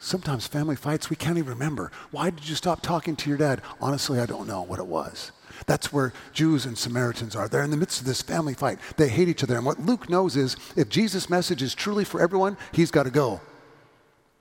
Sometimes 0.05 0.45
family 0.45 0.75
fights, 0.75 1.09
we 1.09 1.15
can't 1.15 1.39
even 1.39 1.49
remember. 1.49 1.91
Why 2.11 2.29
did 2.29 2.47
you 2.47 2.53
stop 2.53 2.81
talking 2.81 3.15
to 3.15 3.27
your 3.27 3.39
dad? 3.39 3.63
Honestly, 3.81 4.19
I 4.19 4.27
don't 4.27 4.47
know 4.47 4.61
what 4.61 4.77
it 4.77 4.85
was. 4.85 5.31
That's 5.65 5.91
where 5.91 6.13
Jews 6.31 6.67
and 6.67 6.77
Samaritans 6.77 7.35
are. 7.35 7.47
They're 7.47 7.63
in 7.63 7.71
the 7.71 7.75
midst 7.75 8.01
of 8.01 8.05
this 8.05 8.21
family 8.21 8.53
fight. 8.53 8.77
They 8.97 9.09
hate 9.09 9.29
each 9.29 9.43
other. 9.43 9.55
And 9.55 9.65
what 9.65 9.79
Luke 9.79 10.07
knows 10.07 10.35
is 10.35 10.57
if 10.75 10.89
Jesus' 10.89 11.27
message 11.27 11.63
is 11.63 11.73
truly 11.73 12.03
for 12.03 12.21
everyone, 12.21 12.55
he's 12.71 12.91
got 12.91 13.03
to 13.03 13.09
go 13.09 13.41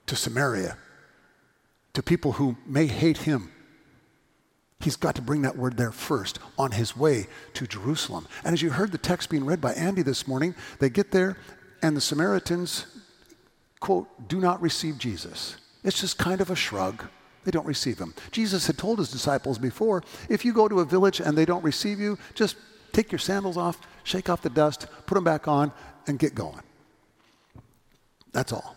to 0.04 0.14
Samaria, 0.14 0.76
to 1.94 2.02
people 2.02 2.32
who 2.32 2.58
may 2.66 2.86
hate 2.86 3.16
him. 3.16 3.50
He's 4.80 4.96
got 4.96 5.14
to 5.14 5.22
bring 5.22 5.40
that 5.42 5.56
word 5.56 5.78
there 5.78 5.92
first 5.92 6.40
on 6.58 6.72
his 6.72 6.94
way 6.94 7.26
to 7.54 7.66
Jerusalem. 7.66 8.28
And 8.44 8.52
as 8.52 8.60
you 8.60 8.68
heard 8.68 8.92
the 8.92 8.98
text 8.98 9.30
being 9.30 9.46
read 9.46 9.62
by 9.62 9.72
Andy 9.72 10.02
this 10.02 10.28
morning, 10.28 10.54
they 10.78 10.90
get 10.90 11.10
there 11.10 11.38
and 11.80 11.96
the 11.96 12.02
Samaritans 12.02 12.84
quote, 13.80 14.28
do 14.28 14.40
not 14.40 14.60
receive 14.62 14.98
Jesus. 14.98 15.56
It's 15.82 16.00
just 16.00 16.18
kind 16.18 16.40
of 16.40 16.50
a 16.50 16.56
shrug. 16.56 17.04
They 17.44 17.50
don't 17.50 17.66
receive 17.66 17.98
him. 17.98 18.14
Jesus 18.30 18.66
had 18.66 18.78
told 18.78 18.98
his 18.98 19.10
disciples 19.10 19.58
before 19.58 20.02
if 20.28 20.44
you 20.44 20.52
go 20.52 20.66
to 20.66 20.80
a 20.80 20.84
village 20.84 21.20
and 21.20 21.36
they 21.36 21.44
don't 21.44 21.62
receive 21.62 22.00
you, 22.00 22.18
just 22.34 22.56
take 22.92 23.12
your 23.12 23.18
sandals 23.18 23.56
off, 23.56 23.78
shake 24.02 24.30
off 24.30 24.40
the 24.40 24.50
dust, 24.50 24.86
put 25.06 25.14
them 25.14 25.24
back 25.24 25.46
on, 25.46 25.72
and 26.06 26.18
get 26.18 26.34
going. 26.34 26.62
That's 28.32 28.52
all. 28.52 28.76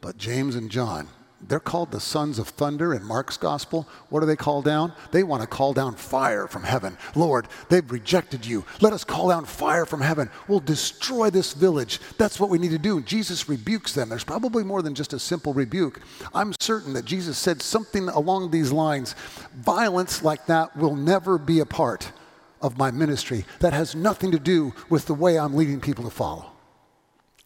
But 0.00 0.18
James 0.18 0.56
and 0.56 0.70
John, 0.70 1.08
they're 1.48 1.60
called 1.60 1.90
the 1.90 2.00
sons 2.00 2.38
of 2.38 2.48
thunder 2.48 2.94
in 2.94 3.04
Mark's 3.04 3.36
gospel. 3.36 3.88
What 4.08 4.20
do 4.20 4.26
they 4.26 4.36
call 4.36 4.62
down? 4.62 4.92
They 5.10 5.22
want 5.22 5.42
to 5.42 5.48
call 5.48 5.72
down 5.72 5.96
fire 5.96 6.46
from 6.46 6.62
heaven. 6.62 6.96
Lord, 7.14 7.48
they've 7.68 7.90
rejected 7.90 8.46
you. 8.46 8.64
Let 8.80 8.92
us 8.92 9.04
call 9.04 9.28
down 9.28 9.44
fire 9.44 9.84
from 9.84 10.00
heaven. 10.00 10.30
We'll 10.48 10.60
destroy 10.60 11.30
this 11.30 11.52
village. 11.52 12.00
That's 12.18 12.38
what 12.38 12.50
we 12.50 12.58
need 12.58 12.70
to 12.70 12.78
do. 12.78 13.02
Jesus 13.02 13.48
rebukes 13.48 13.92
them. 13.92 14.08
There's 14.08 14.24
probably 14.24 14.64
more 14.64 14.82
than 14.82 14.94
just 14.94 15.12
a 15.12 15.18
simple 15.18 15.52
rebuke. 15.52 16.00
I'm 16.34 16.54
certain 16.60 16.92
that 16.94 17.04
Jesus 17.04 17.38
said 17.38 17.60
something 17.60 18.08
along 18.08 18.50
these 18.50 18.72
lines 18.72 19.14
violence 19.54 20.22
like 20.22 20.46
that 20.46 20.76
will 20.76 20.96
never 20.96 21.38
be 21.38 21.60
a 21.60 21.66
part 21.66 22.12
of 22.60 22.78
my 22.78 22.90
ministry. 22.90 23.44
That 23.60 23.72
has 23.72 23.94
nothing 23.94 24.30
to 24.32 24.38
do 24.38 24.72
with 24.88 25.06
the 25.06 25.14
way 25.14 25.38
I'm 25.38 25.54
leading 25.54 25.80
people 25.80 26.04
to 26.04 26.10
follow. 26.10 26.52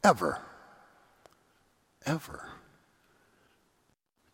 Ever. 0.05 0.39
Ever. 2.05 2.56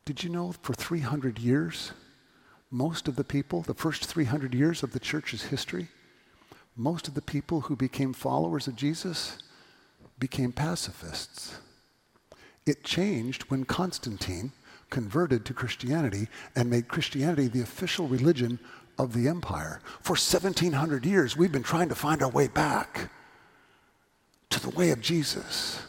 Did 0.04 0.24
you 0.24 0.30
know 0.30 0.52
for 0.62 0.74
300 0.74 1.38
years, 1.38 1.92
most 2.70 3.06
of 3.06 3.16
the 3.16 3.24
people, 3.24 3.62
the 3.62 3.74
first 3.74 4.06
300 4.06 4.54
years 4.54 4.82
of 4.82 4.92
the 4.92 5.00
church's 5.00 5.44
history, 5.44 5.88
most 6.76 7.06
of 7.06 7.14
the 7.14 7.22
people 7.22 7.62
who 7.62 7.76
became 7.76 8.12
followers 8.12 8.66
of 8.66 8.76
Jesus 8.76 9.38
became 10.18 10.52
pacifists. 10.52 11.56
It 12.66 12.82
changed 12.82 13.42
when 13.44 13.64
Constantine 13.64 14.52
converted 14.90 15.44
to 15.44 15.54
Christianity 15.54 16.28
and 16.56 16.68
made 16.68 16.88
Christianity 16.88 17.48
the 17.48 17.62
official 17.62 18.08
religion 18.08 18.58
of 18.98 19.12
the 19.12 19.28
empire. 19.28 19.80
For 20.00 20.12
1700 20.12 21.04
years, 21.04 21.36
we've 21.36 21.52
been 21.52 21.62
trying 21.62 21.88
to 21.88 21.94
find 21.94 22.22
our 22.22 22.30
way 22.30 22.48
back 22.48 23.10
to 24.50 24.60
the 24.60 24.70
way 24.70 24.90
of 24.90 25.00
Jesus. 25.00 25.80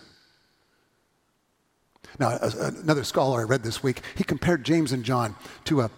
Now, 2.20 2.38
another 2.42 3.04
scholar 3.04 3.42
I 3.42 3.44
read 3.44 3.64
this 3.64 3.82
week, 3.82 4.02
he 4.16 4.24
compared 4.24 4.64
James 4.64 4.92
and 4.92 5.04
John 5.04 5.36
to 5.66 5.82
a 5.82 5.92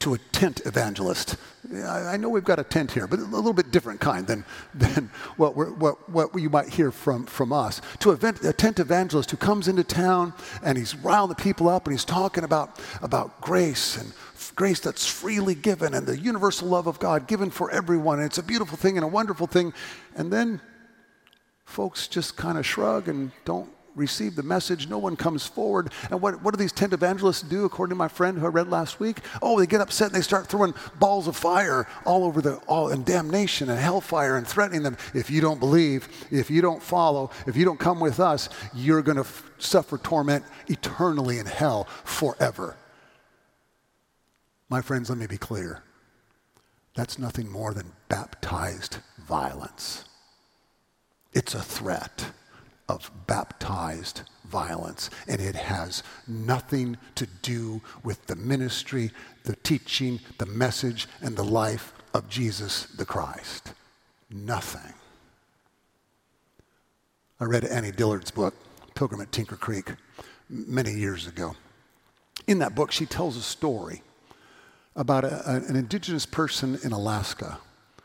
to 0.00 0.14
a 0.14 0.18
tent 0.32 0.60
evangelist. 0.66 1.36
I 1.72 2.16
know 2.18 2.28
we've 2.28 2.44
got 2.44 2.58
a 2.58 2.64
tent 2.64 2.92
here, 2.92 3.06
but 3.06 3.18
a 3.18 3.22
little 3.22 3.52
bit 3.52 3.70
different 3.70 4.00
kind 4.00 4.26
than, 4.26 4.44
than 4.74 5.10
what, 5.36 5.56
what, 5.56 6.10
what 6.10 6.38
you 6.38 6.50
might 6.50 6.68
hear 6.68 6.90
from, 6.90 7.24
from 7.26 7.52
us. 7.52 7.80
To 8.00 8.10
a, 8.10 8.48
a 8.48 8.52
tent 8.52 8.78
evangelist 8.80 9.30
who 9.30 9.36
comes 9.36 9.68
into 9.68 9.84
town 9.84 10.34
and 10.62 10.76
he's 10.76 10.94
riling 10.94 11.30
the 11.30 11.34
people 11.34 11.68
up 11.68 11.86
and 11.86 11.94
he's 11.94 12.04
talking 12.04 12.44
about, 12.44 12.80
about 13.02 13.40
grace 13.40 13.96
and 13.96 14.12
grace 14.54 14.78
that's 14.78 15.06
freely 15.06 15.54
given 15.54 15.94
and 15.94 16.06
the 16.06 16.18
universal 16.18 16.68
love 16.68 16.86
of 16.86 16.98
God 16.98 17.26
given 17.26 17.50
for 17.50 17.70
everyone. 17.70 18.18
And 18.18 18.26
it's 18.26 18.38
a 18.38 18.42
beautiful 18.42 18.76
thing 18.76 18.96
and 18.96 19.04
a 19.04 19.08
wonderful 19.08 19.46
thing. 19.46 19.72
And 20.14 20.32
then 20.32 20.60
folks 21.64 22.08
just 22.08 22.36
kind 22.36 22.58
of 22.58 22.66
shrug 22.66 23.08
and 23.08 23.32
don't 23.44 23.73
receive 23.94 24.36
the 24.36 24.42
message. 24.42 24.88
No 24.88 24.98
one 24.98 25.16
comes 25.16 25.46
forward. 25.46 25.92
And 26.10 26.20
what, 26.20 26.42
what 26.42 26.52
do 26.52 26.58
these 26.58 26.72
tent 26.72 26.92
evangelists 26.92 27.42
do, 27.42 27.64
according 27.64 27.90
to 27.90 27.96
my 27.96 28.08
friend 28.08 28.38
who 28.38 28.46
I 28.46 28.48
read 28.48 28.68
last 28.68 29.00
week? 29.00 29.18
Oh, 29.42 29.58
they 29.58 29.66
get 29.66 29.80
upset 29.80 30.08
and 30.08 30.16
they 30.16 30.22
start 30.22 30.46
throwing 30.46 30.74
balls 30.98 31.28
of 31.28 31.36
fire 31.36 31.86
all 32.04 32.24
over 32.24 32.40
the, 32.40 32.56
all 32.66 32.90
in 32.90 33.04
damnation 33.04 33.70
and 33.70 33.78
hellfire 33.78 34.36
and 34.36 34.46
threatening 34.46 34.82
them. 34.82 34.96
If 35.14 35.30
you 35.30 35.40
don't 35.40 35.60
believe, 35.60 36.08
if 36.30 36.50
you 36.50 36.60
don't 36.60 36.82
follow, 36.82 37.30
if 37.46 37.56
you 37.56 37.64
don't 37.64 37.80
come 37.80 38.00
with 38.00 38.20
us, 38.20 38.48
you're 38.74 39.02
going 39.02 39.16
to 39.16 39.22
f- 39.22 39.50
suffer 39.58 39.98
torment 39.98 40.44
eternally 40.66 41.38
in 41.38 41.46
hell 41.46 41.84
forever. 42.04 42.76
My 44.68 44.82
friends, 44.82 45.08
let 45.08 45.18
me 45.18 45.26
be 45.26 45.38
clear. 45.38 45.82
That's 46.94 47.18
nothing 47.18 47.50
more 47.50 47.74
than 47.74 47.92
baptized 48.08 48.98
violence. 49.18 50.04
It's 51.32 51.54
a 51.54 51.62
threat 51.62 52.30
of 52.88 53.10
baptized 53.26 54.22
violence, 54.44 55.10
and 55.26 55.40
it 55.40 55.54
has 55.54 56.02
nothing 56.26 56.96
to 57.14 57.26
do 57.42 57.80
with 58.02 58.26
the 58.26 58.36
ministry, 58.36 59.10
the 59.44 59.56
teaching, 59.56 60.20
the 60.38 60.46
message, 60.46 61.08
and 61.20 61.36
the 61.36 61.44
life 61.44 61.92
of 62.12 62.28
Jesus 62.28 62.84
the 62.96 63.04
Christ. 63.04 63.72
Nothing. 64.30 64.94
I 67.40 67.44
read 67.44 67.64
Annie 67.64 67.90
Dillard's 67.90 68.30
book, 68.30 68.54
Pilgrim 68.94 69.20
at 69.20 69.32
Tinker 69.32 69.56
Creek, 69.56 69.92
many 70.48 70.92
years 70.92 71.26
ago. 71.26 71.56
In 72.46 72.58
that 72.58 72.74
book, 72.74 72.92
she 72.92 73.06
tells 73.06 73.36
a 73.36 73.42
story 73.42 74.02
about 74.94 75.24
a, 75.24 75.56
an 75.68 75.74
indigenous 75.74 76.26
person 76.26 76.78
in 76.84 76.92
Alaska 76.92 77.58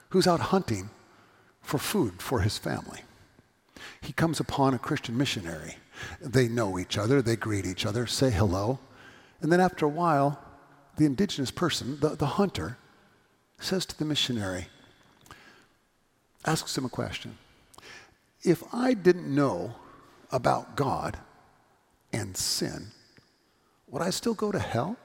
who's 0.10 0.26
out 0.26 0.40
hunting 0.40 0.90
for 1.62 1.78
food 1.78 2.22
for 2.22 2.40
his 2.40 2.58
family 2.58 3.02
he 4.02 4.14
comes 4.14 4.40
upon 4.40 4.74
a 4.74 4.80
Christian 4.80 5.18
missionary. 5.18 5.76
They 6.22 6.48
know 6.48 6.80
each 6.80 6.98
other, 6.98 7.22
they 7.22 7.36
greet 7.36 7.66
each 7.66 7.86
other, 7.86 8.08
say 8.08 8.32
hello. 8.32 8.80
And 9.42 9.52
then 9.52 9.60
after 9.60 9.86
a 9.86 9.90
while, 9.90 10.40
the 10.98 11.06
indigenous 11.06 11.52
person, 11.52 12.00
the, 12.00 12.10
the 12.10 12.26
hunter, 12.26 12.78
says 13.60 13.86
to 13.88 13.98
the 13.98 14.06
missionary, 14.06 14.68
asks 16.46 16.78
him 16.78 16.86
a 16.86 16.90
question. 16.90 17.38
If 18.44 18.64
I 18.74 18.94
didn't 18.94 19.34
know 19.34 19.76
about 20.32 20.76
God 20.76 21.18
and 22.14 22.36
sin, 22.36 22.92
would 23.88 24.02
I 24.02 24.10
still 24.10 24.34
go 24.34 24.52
to 24.52 24.60
hell? 24.60 24.98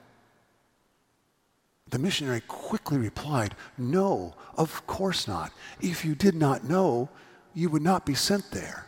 The 1.90 1.98
missionary 1.98 2.42
quickly 2.48 2.98
replied, 2.98 3.54
No, 3.78 4.34
of 4.56 4.86
course 4.86 5.28
not. 5.28 5.52
If 5.80 6.04
you 6.04 6.14
did 6.14 6.34
not 6.34 6.64
know, 6.64 7.08
you 7.54 7.68
would 7.70 7.82
not 7.82 8.04
be 8.04 8.14
sent 8.14 8.50
there. 8.50 8.86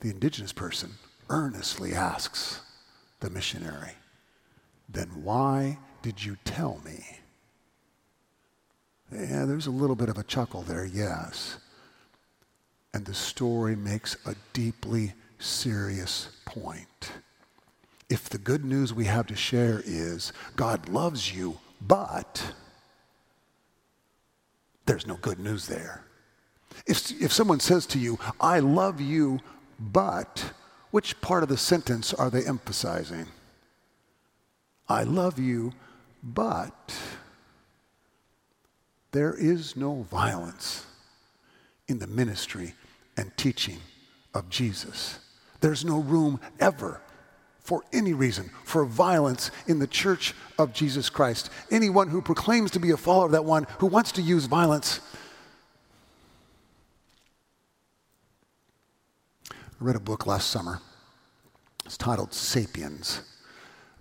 The 0.00 0.10
indigenous 0.10 0.52
person 0.52 0.92
earnestly 1.28 1.92
asks 1.92 2.62
the 3.20 3.30
missionary, 3.30 3.92
Then 4.88 5.08
why 5.22 5.78
did 6.02 6.24
you 6.24 6.36
tell 6.44 6.80
me? 6.84 7.04
Yeah, 9.12 9.44
there's 9.44 9.66
a 9.66 9.72
little 9.72 9.96
bit 9.96 10.08
of 10.08 10.18
a 10.18 10.22
chuckle 10.22 10.62
there, 10.62 10.84
yes. 10.84 11.58
And 12.94 13.04
the 13.04 13.14
story 13.14 13.76
makes 13.76 14.16
a 14.24 14.34
deeply 14.52 15.14
serious 15.38 16.28
point. 16.44 17.12
If 18.08 18.28
the 18.28 18.38
good 18.38 18.64
news 18.64 18.92
we 18.92 19.04
have 19.04 19.26
to 19.28 19.36
share 19.36 19.82
is 19.84 20.32
God 20.56 20.88
loves 20.88 21.34
you, 21.34 21.58
but 21.80 22.54
there's 24.86 25.06
no 25.06 25.16
good 25.16 25.38
news 25.38 25.66
there. 25.66 26.04
If, 26.86 27.10
if 27.20 27.32
someone 27.32 27.60
says 27.60 27.86
to 27.86 27.98
you, 27.98 28.18
I 28.40 28.60
love 28.60 29.00
you, 29.00 29.40
but, 29.78 30.52
which 30.90 31.20
part 31.20 31.42
of 31.42 31.48
the 31.48 31.56
sentence 31.56 32.12
are 32.14 32.30
they 32.30 32.44
emphasizing? 32.44 33.26
I 34.88 35.04
love 35.04 35.38
you, 35.38 35.72
but 36.22 36.94
there 39.12 39.34
is 39.34 39.76
no 39.76 40.02
violence 40.02 40.86
in 41.88 41.98
the 41.98 42.06
ministry 42.06 42.74
and 43.16 43.36
teaching 43.36 43.78
of 44.34 44.48
Jesus. 44.48 45.18
There's 45.60 45.84
no 45.84 46.00
room 46.00 46.40
ever 46.58 47.00
for 47.70 47.84
any 47.92 48.12
reason 48.12 48.50
for 48.64 48.84
violence 48.84 49.52
in 49.68 49.78
the 49.78 49.86
church 49.86 50.34
of 50.58 50.72
Jesus 50.72 51.08
Christ. 51.08 51.50
Anyone 51.70 52.08
who 52.08 52.20
proclaims 52.20 52.72
to 52.72 52.80
be 52.80 52.90
a 52.90 52.96
follower 52.96 53.26
of 53.26 53.30
that 53.30 53.44
one 53.44 53.64
who 53.78 53.86
wants 53.86 54.10
to 54.10 54.22
use 54.22 54.46
violence. 54.46 54.98
I 59.52 59.54
read 59.78 59.94
a 59.94 60.00
book 60.00 60.26
last 60.26 60.50
summer. 60.50 60.80
It's 61.86 61.96
titled 61.96 62.34
Sapiens. 62.34 63.22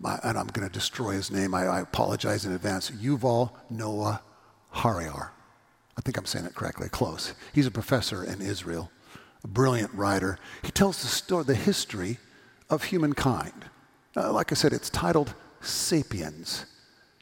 and 0.03 0.35
I'm 0.35 0.47
going 0.47 0.67
to 0.67 0.73
destroy 0.73 1.11
his 1.11 1.29
name. 1.29 1.53
I, 1.53 1.65
I, 1.65 1.81
apologize 1.81 2.47
in 2.47 2.53
advance. 2.53 2.89
Yuval 2.89 3.51
Noah 3.69 4.23
Harari. 4.71 5.09
I 5.09 6.01
think 6.03 6.17
I'm 6.17 6.25
saying 6.25 6.45
it 6.45 6.55
correctly. 6.55 6.89
Close. 6.89 7.35
He's 7.53 7.67
a 7.67 7.71
professor 7.71 8.23
in 8.23 8.41
Israel, 8.41 8.89
a 9.43 9.47
brilliant 9.47 9.93
writer. 9.93 10.39
He 10.63 10.71
tells 10.71 11.03
the 11.03 11.07
story, 11.07 11.43
the 11.43 11.53
history 11.53 12.17
of 12.69 12.85
humankind. 12.85 13.65
Uh, 14.15 14.31
like 14.31 14.51
I 14.51 14.55
said, 14.55 14.73
it's 14.73 14.89
titled 14.89 15.33
Sapiens. 15.61 16.65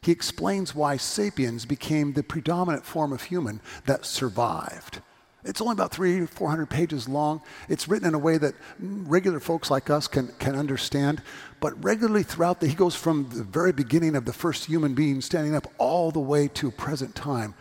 He 0.02 0.12
explains 0.12 0.74
why 0.74 0.98
sapiens 0.98 1.66
became 1.66 2.14
the 2.14 2.24
predominant 2.24 2.86
form 2.86 3.12
of 3.12 3.24
human 3.24 3.60
that 3.86 4.06
survived. 4.06 5.02
It's 5.44 5.62
only 5.62 5.74
about 5.74 5.92
three, 5.92 6.26
400 6.26 6.70
pages 6.70 7.08
long. 7.08 7.42
It's 7.70 7.88
written 7.88 8.08
in 8.08 8.14
a 8.14 8.20
way 8.20 8.38
that 8.38 8.54
regular 8.80 9.40
folks 9.40 9.72
like 9.72 9.90
us 9.90 10.08
can, 10.08 10.30
can 10.40 10.56
understand. 10.56 11.22
But 11.60 11.82
regularly 11.84 12.24
throughout 12.24 12.60
the, 12.60 12.68
he 12.68 12.76
goes 12.76 12.96
from 12.96 13.30
the 13.30 13.44
very 13.44 13.72
beginning 13.72 14.16
of 14.16 14.26
the 14.26 14.34
first 14.34 14.66
human 14.66 14.94
being 14.94 15.22
standing 15.22 15.56
up 15.56 15.72
all 15.78 16.12
the 16.12 16.20
way 16.20 16.48
to 16.50 16.72
present 16.72 17.16
time. 17.16 17.54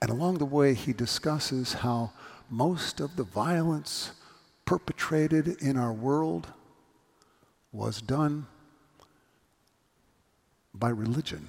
And 0.00 0.10
along 0.10 0.38
the 0.38 0.46
way, 0.46 0.74
he 0.74 0.92
discusses 0.92 1.74
how 1.74 2.12
most 2.48 3.00
of 3.00 3.16
the 3.16 3.24
violence 3.24 4.12
perpetrated 4.64 5.48
in 5.60 5.76
our 5.76 5.92
world 5.92 6.48
was 7.72 8.00
done 8.00 8.46
by 10.74 10.88
religion. 10.88 11.48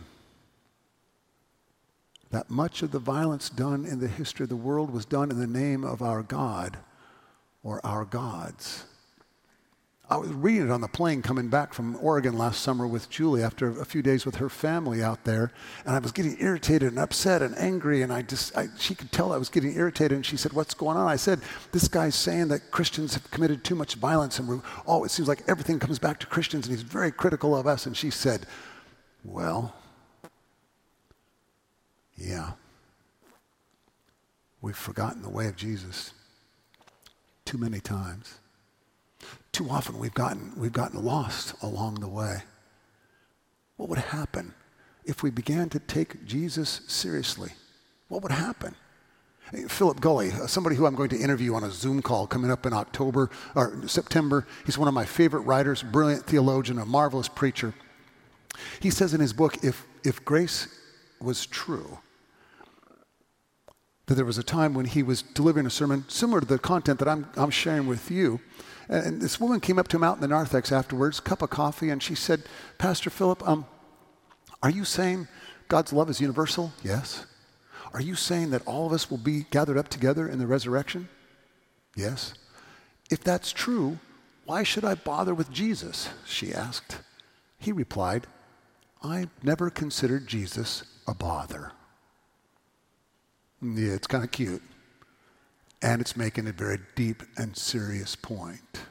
That 2.31 2.49
much 2.49 2.81
of 2.81 2.91
the 2.91 2.99
violence 2.99 3.49
done 3.49 3.85
in 3.85 3.99
the 3.99 4.07
history 4.07 4.43
of 4.43 4.49
the 4.49 4.55
world 4.55 4.91
was 4.91 5.05
done 5.05 5.31
in 5.31 5.39
the 5.39 5.47
name 5.47 5.83
of 5.83 6.01
our 6.01 6.21
God 6.21 6.77
or 7.63 7.83
our 7.85 8.05
gods. 8.05 8.85
I 10.11 10.17
was 10.17 10.31
reading 10.31 10.63
it 10.63 10.71
on 10.71 10.81
the 10.81 10.87
plane 10.87 11.21
coming 11.21 11.49
back 11.49 11.71
from 11.71 11.95
Oregon 12.01 12.35
last 12.35 12.61
summer 12.61 12.87
with 12.87 13.11
Julie 13.11 13.43
after 13.43 13.79
a 13.79 13.85
few 13.85 14.01
days 14.01 14.25
with 14.25 14.37
her 14.37 14.49
family 14.49 15.03
out 15.03 15.23
there, 15.23 15.51
and 15.85 15.95
I 15.95 15.99
was 15.99 16.11
getting 16.11 16.35
irritated 16.39 16.89
and 16.89 16.97
upset 16.97 17.43
and 17.43 17.55
angry, 17.59 18.01
and 18.01 18.11
I 18.11 18.23
just 18.23 18.57
I, 18.57 18.69
she 18.79 18.95
could 18.95 19.11
tell 19.11 19.31
I 19.31 19.37
was 19.37 19.49
getting 19.49 19.75
irritated, 19.75 20.13
and 20.13 20.25
she 20.25 20.35
said, 20.35 20.53
"What's 20.53 20.73
going 20.73 20.97
on?" 20.97 21.07
I 21.07 21.15
said, 21.15 21.41
"This 21.71 21.87
guy's 21.87 22.15
saying 22.15 22.47
that 22.47 22.71
Christians 22.71 23.13
have 23.13 23.29
committed 23.29 23.63
too 23.63 23.75
much 23.75 23.95
violence, 23.95 24.39
and 24.39 24.47
we're, 24.47 24.61
oh, 24.87 25.03
it 25.03 25.11
seems 25.11 25.27
like 25.27 25.43
everything 25.47 25.77
comes 25.77 25.99
back 25.99 26.19
to 26.21 26.25
Christians, 26.25 26.65
and 26.65 26.75
he's 26.75 26.81
very 26.81 27.11
critical 27.11 27.55
of 27.55 27.67
us." 27.67 27.85
And 27.85 27.95
she 27.95 28.09
said, 28.09 28.47
"Well, 29.23 29.75
yeah, 32.17 32.53
we've 34.59 34.75
forgotten 34.75 35.21
the 35.21 35.29
way 35.29 35.47
of 35.47 35.55
Jesus 35.55 36.13
too 37.45 37.59
many 37.59 37.79
times." 37.79 38.39
Too 39.51 39.69
often 39.69 39.97
we've 39.99 40.13
gotten, 40.13 40.53
we've 40.55 40.73
gotten 40.73 41.03
lost 41.03 41.53
along 41.61 41.95
the 41.95 42.07
way. 42.07 42.43
What 43.77 43.89
would 43.89 43.99
happen 43.99 44.53
if 45.05 45.23
we 45.23 45.31
began 45.31 45.69
to 45.69 45.79
take 45.79 46.25
Jesus 46.25 46.81
seriously? 46.87 47.51
What 48.07 48.23
would 48.23 48.31
happen? 48.31 48.75
Philip 49.67 49.99
Gulley, 49.99 50.31
uh, 50.31 50.45
somebody 50.45 50.75
who 50.75 50.85
I'm 50.85 50.93
going 50.93 51.09
to 51.09 51.17
interview 51.17 51.55
on 51.55 51.63
a 51.63 51.71
Zoom 51.71 52.03
call 52.03 52.27
coming 52.27 52.51
up 52.51 52.67
in 52.67 52.73
October 52.73 53.31
or 53.55 53.87
September. 53.87 54.45
He's 54.65 54.77
one 54.77 54.87
of 54.87 54.93
my 54.93 55.05
favorite 55.05 55.41
writers, 55.41 55.81
brilliant 55.81 56.25
theologian, 56.25 56.77
a 56.77 56.85
marvelous 56.85 57.27
preacher. 57.27 57.73
He 58.79 58.91
says 58.91 59.13
in 59.13 59.21
his 59.21 59.33
book, 59.33 59.63
if, 59.63 59.85
if 60.03 60.23
grace 60.23 60.67
was 61.19 61.47
true, 61.47 61.97
that 64.05 64.15
there 64.15 64.25
was 64.25 64.37
a 64.37 64.43
time 64.43 64.73
when 64.73 64.85
he 64.85 65.01
was 65.01 65.21
delivering 65.21 65.65
a 65.65 65.69
sermon 65.71 66.05
similar 66.07 66.41
to 66.41 66.45
the 66.45 66.59
content 66.59 66.99
that 66.99 67.07
I'm, 67.07 67.27
I'm 67.35 67.51
sharing 67.51 67.87
with 67.87 68.11
you. 68.11 68.39
And 68.89 69.21
this 69.21 69.39
woman 69.39 69.59
came 69.59 69.77
up 69.77 69.87
to 69.89 69.97
him 69.97 70.03
out 70.03 70.15
in 70.15 70.21
the 70.21 70.27
narthex 70.27 70.71
afterwards, 70.71 71.19
cup 71.19 71.43
of 71.43 71.51
coffee, 71.51 71.89
and 71.89 72.01
she 72.01 72.15
said, 72.15 72.43
Pastor 72.79 73.11
Philip, 73.11 73.47
um, 73.47 73.67
are 74.63 74.71
you 74.71 74.83
saying 74.83 75.27
God's 75.67 75.93
love 75.93 76.09
is 76.09 76.19
universal? 76.19 76.73
Yes. 76.83 77.25
Are 77.93 78.01
you 78.01 78.15
saying 78.15 78.49
that 78.49 78.65
all 78.65 78.87
of 78.87 78.93
us 78.93 79.09
will 79.09 79.19
be 79.19 79.45
gathered 79.51 79.77
up 79.77 79.89
together 79.89 80.27
in 80.27 80.39
the 80.39 80.47
resurrection? 80.47 81.07
Yes. 81.95 82.33
If 83.11 83.23
that's 83.23 83.51
true, 83.51 83.99
why 84.45 84.63
should 84.63 84.83
I 84.83 84.95
bother 84.95 85.35
with 85.35 85.51
Jesus? 85.51 86.09
She 86.25 86.51
asked. 86.51 86.97
He 87.59 87.71
replied, 87.71 88.25
I 89.03 89.27
never 89.43 89.69
considered 89.69 90.27
Jesus 90.27 90.83
a 91.07 91.13
bother. 91.13 91.73
Yeah, 93.61 93.93
it's 93.93 94.07
kind 94.07 94.23
of 94.23 94.31
cute. 94.31 94.63
And 95.81 96.01
it's 96.01 96.17
making 96.17 96.47
a 96.47 96.51
very 96.51 96.79
deep 96.95 97.23
and 97.37 97.55
serious 97.55 98.15
point. 98.15 98.81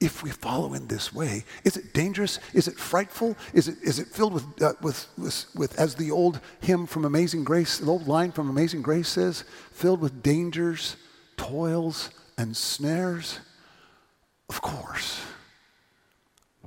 If 0.00 0.22
we 0.22 0.30
follow 0.30 0.74
in 0.74 0.86
this 0.86 1.12
way, 1.12 1.44
is 1.64 1.76
it 1.76 1.92
dangerous? 1.92 2.38
Is 2.54 2.68
it 2.68 2.78
frightful? 2.78 3.36
Is 3.52 3.66
it, 3.66 3.78
is 3.82 3.98
it 3.98 4.06
filled 4.06 4.32
with, 4.32 4.62
uh, 4.62 4.74
with, 4.80 5.06
with, 5.18 5.46
with, 5.56 5.78
as 5.78 5.96
the 5.96 6.12
old 6.12 6.40
hymn 6.60 6.86
from 6.86 7.04
Amazing 7.04 7.42
Grace, 7.42 7.78
the 7.78 7.90
old 7.90 8.06
line 8.06 8.30
from 8.30 8.48
Amazing 8.48 8.82
Grace 8.82 9.08
says, 9.08 9.42
filled 9.72 10.00
with 10.00 10.22
dangers, 10.22 10.96
toils, 11.36 12.10
and 12.38 12.56
snares? 12.56 13.40
Of 14.48 14.62
course. 14.62 15.20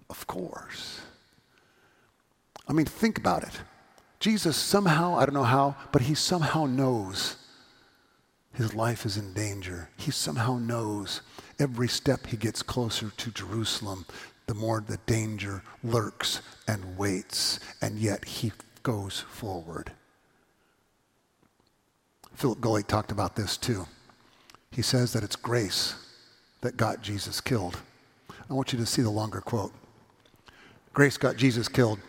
Of 0.10 0.28
course. 0.28 1.00
I 2.68 2.74
mean, 2.74 2.86
think 2.86 3.18
about 3.18 3.44
it. 3.44 3.62
Jesus 4.20 4.58
somehow, 4.58 5.18
I 5.18 5.26
don't 5.26 5.34
know 5.34 5.44
how, 5.44 5.76
but 5.94 6.04
he 6.04 6.16
somehow 6.16 6.66
knows 6.66 7.38
his 8.62 8.74
life 8.76 9.06
is 9.06 9.18
in 9.18 9.34
danger. 9.34 9.90
He 9.98 10.12
somehow 10.12 10.58
knows 10.58 11.22
every 11.60 11.88
step 11.88 12.28
he 12.28 12.38
gets 12.38 12.62
closer 12.62 13.12
to 13.18 13.32
Jerusalem, 13.32 14.06
the 14.48 14.54
more 14.54 14.82
the 14.82 15.00
danger 15.06 15.64
lurks 15.84 16.42
and 16.68 16.98
waits, 16.98 17.60
and 17.82 17.98
yet 17.98 18.26
he 18.26 18.52
goes 18.84 19.22
forward. 19.22 19.92
Philip 22.36 22.62
Gulley 22.62 22.84
talked 22.84 23.12
about 23.12 23.36
this 23.36 23.58
too. 23.58 23.88
He 24.72 24.82
says 24.82 25.14
that 25.14 25.24
it's 25.24 25.36
grace 25.36 25.96
that 26.62 26.78
got 26.78 27.02
Jesus 27.02 27.42
killed. 27.42 27.80
I 28.50 28.54
want 28.54 28.74
you 28.74 28.80
to 28.80 28.86
see 28.86 29.02
the 29.02 29.10
longer 29.10 29.42
quote. 29.42 29.74
Grace 30.94 31.18
got 31.18 31.36
Jesus 31.36 31.68
killed. 31.68 32.00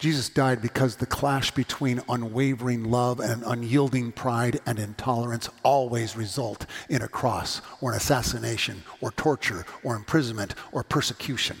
Jesus 0.00 0.30
died 0.30 0.62
because 0.62 0.96
the 0.96 1.04
clash 1.04 1.50
between 1.50 2.00
unwavering 2.08 2.84
love 2.84 3.20
and 3.20 3.42
unyielding 3.46 4.12
pride 4.12 4.58
and 4.64 4.78
intolerance 4.78 5.50
always 5.62 6.16
result 6.16 6.64
in 6.88 7.02
a 7.02 7.08
cross 7.08 7.60
or 7.82 7.90
an 7.90 7.98
assassination 7.98 8.82
or 9.02 9.12
torture 9.12 9.66
or 9.84 9.94
imprisonment 9.94 10.54
or 10.72 10.82
persecution. 10.82 11.58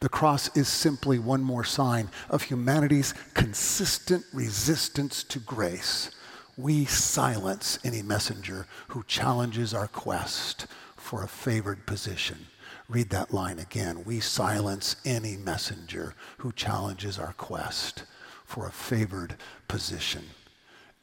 The 0.00 0.08
cross 0.08 0.54
is 0.56 0.66
simply 0.66 1.20
one 1.20 1.44
more 1.44 1.62
sign 1.62 2.08
of 2.28 2.42
humanity's 2.42 3.14
consistent 3.34 4.24
resistance 4.32 5.22
to 5.24 5.38
grace. 5.38 6.10
We 6.56 6.86
silence 6.86 7.78
any 7.84 8.02
messenger 8.02 8.66
who 8.88 9.04
challenges 9.04 9.72
our 9.74 9.86
quest 9.86 10.66
for 10.96 11.22
a 11.22 11.28
favored 11.28 11.86
position. 11.86 12.46
Read 12.90 13.10
that 13.10 13.32
line 13.32 13.60
again. 13.60 14.02
We 14.04 14.18
silence 14.18 14.96
any 15.04 15.36
messenger 15.36 16.16
who 16.38 16.50
challenges 16.50 17.20
our 17.20 17.34
quest 17.34 18.02
for 18.44 18.66
a 18.66 18.72
favored 18.72 19.36
position. 19.68 20.24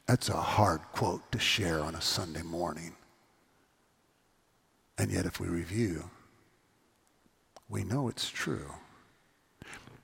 That's 0.06 0.28
a 0.28 0.34
hard 0.36 0.82
quote 0.92 1.32
to 1.32 1.38
share 1.38 1.80
on 1.80 1.94
a 1.94 2.02
Sunday 2.02 2.42
morning. 2.42 2.94
And 4.98 5.10
yet, 5.10 5.24
if 5.24 5.40
we 5.40 5.48
review, 5.48 6.10
we 7.70 7.84
know 7.84 8.08
it's 8.08 8.28
true. 8.28 8.70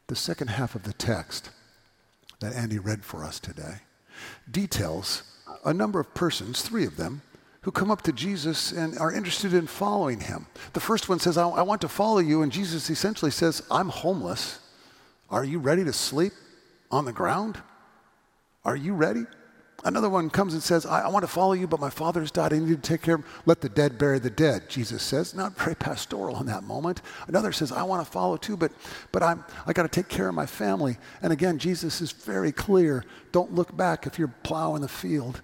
The 0.07 0.17
second 0.17 0.49
half 0.49 0.75
of 0.75 0.85
the 0.85 0.95
text 0.95 1.51
that 2.41 2.55
Andy 2.55 2.79
read 2.79 3.05
for 3.05 3.23
us 3.25 3.39
today 3.39 3.81
details 4.51 5.23
a 5.67 5.75
number 5.75 6.01
of 6.01 6.15
persons, 6.15 6.63
three 6.63 6.87
of 6.87 6.97
them, 6.97 7.21
who 7.65 7.73
come 7.73 7.91
up 7.91 8.03
to 8.03 8.13
Jesus 8.13 8.73
and 8.73 8.97
are 8.99 9.11
interested 9.11 9.55
in 9.55 9.67
following 9.67 10.21
him. 10.21 10.47
The 10.75 10.81
first 10.81 11.09
one 11.09 11.19
says, 11.19 11.39
I, 11.39 11.49
I 11.49 11.63
want 11.63 11.81
to 11.81 11.89
follow 11.89 12.19
you. 12.19 12.43
And 12.43 12.53
Jesus 12.53 12.91
essentially 12.91 13.31
says, 13.31 13.63
I'm 13.71 13.89
homeless. 13.89 14.59
Are 15.31 15.45
you 15.45 15.59
ready 15.59 15.83
to 15.85 15.93
sleep 15.93 16.35
on 16.91 17.07
the 17.07 17.13
ground? 17.13 17.59
Are 18.67 18.77
you 18.77 18.93
ready? 18.93 19.25
Another 19.83 20.11
one 20.11 20.29
comes 20.29 20.53
and 20.53 20.63
says, 20.63 20.85
I, 20.85 21.03
I, 21.03 21.09
want 21.09 21.25
to 21.25 21.31
follow 21.31 21.55
you, 21.55 21.67
but 21.67 21.81
my 21.81 21.89
father's 21.89 22.31
died. 22.31 22.53
I 22.53 22.59
need 22.59 22.83
to 22.83 22.89
take 22.89 23.01
care 23.01 23.17
of 23.17 23.23
him. 23.23 23.27
Let 23.47 23.63
the 23.63 23.69
dead 23.71 23.97
bury 23.97 24.19
the 24.19 24.31
dead, 24.31 24.69
Jesus 24.69 25.03
says. 25.03 25.35
Not 25.35 25.57
very 25.57 25.75
pastoral 25.75 26.39
in 26.41 26.47
that 26.47 26.65
moment. 26.65 27.01
Another 27.29 27.51
says, 27.51 27.73
I 27.73 27.83
want 27.83 28.05
to 28.05 28.11
follow 28.11 28.37
too, 28.37 28.59
but, 28.59 28.73
but 29.11 29.23
I'm, 29.23 29.43
I 29.67 29.73
got 29.73 29.83
to 29.83 29.89
take 29.89 30.09
care 30.09 30.29
of 30.29 30.35
my 30.35 30.47
family. 30.47 30.99
And 31.23 31.33
again, 31.33 31.59
Jesus 31.59 32.03
is 32.03 32.13
very 32.13 32.53
clear. 32.53 33.05
Don't 33.33 33.55
look 33.55 33.75
back 33.75 34.07
if 34.07 34.19
you're 34.19 34.35
plowing 34.43 34.83
the 34.83 34.89
field 34.89 35.41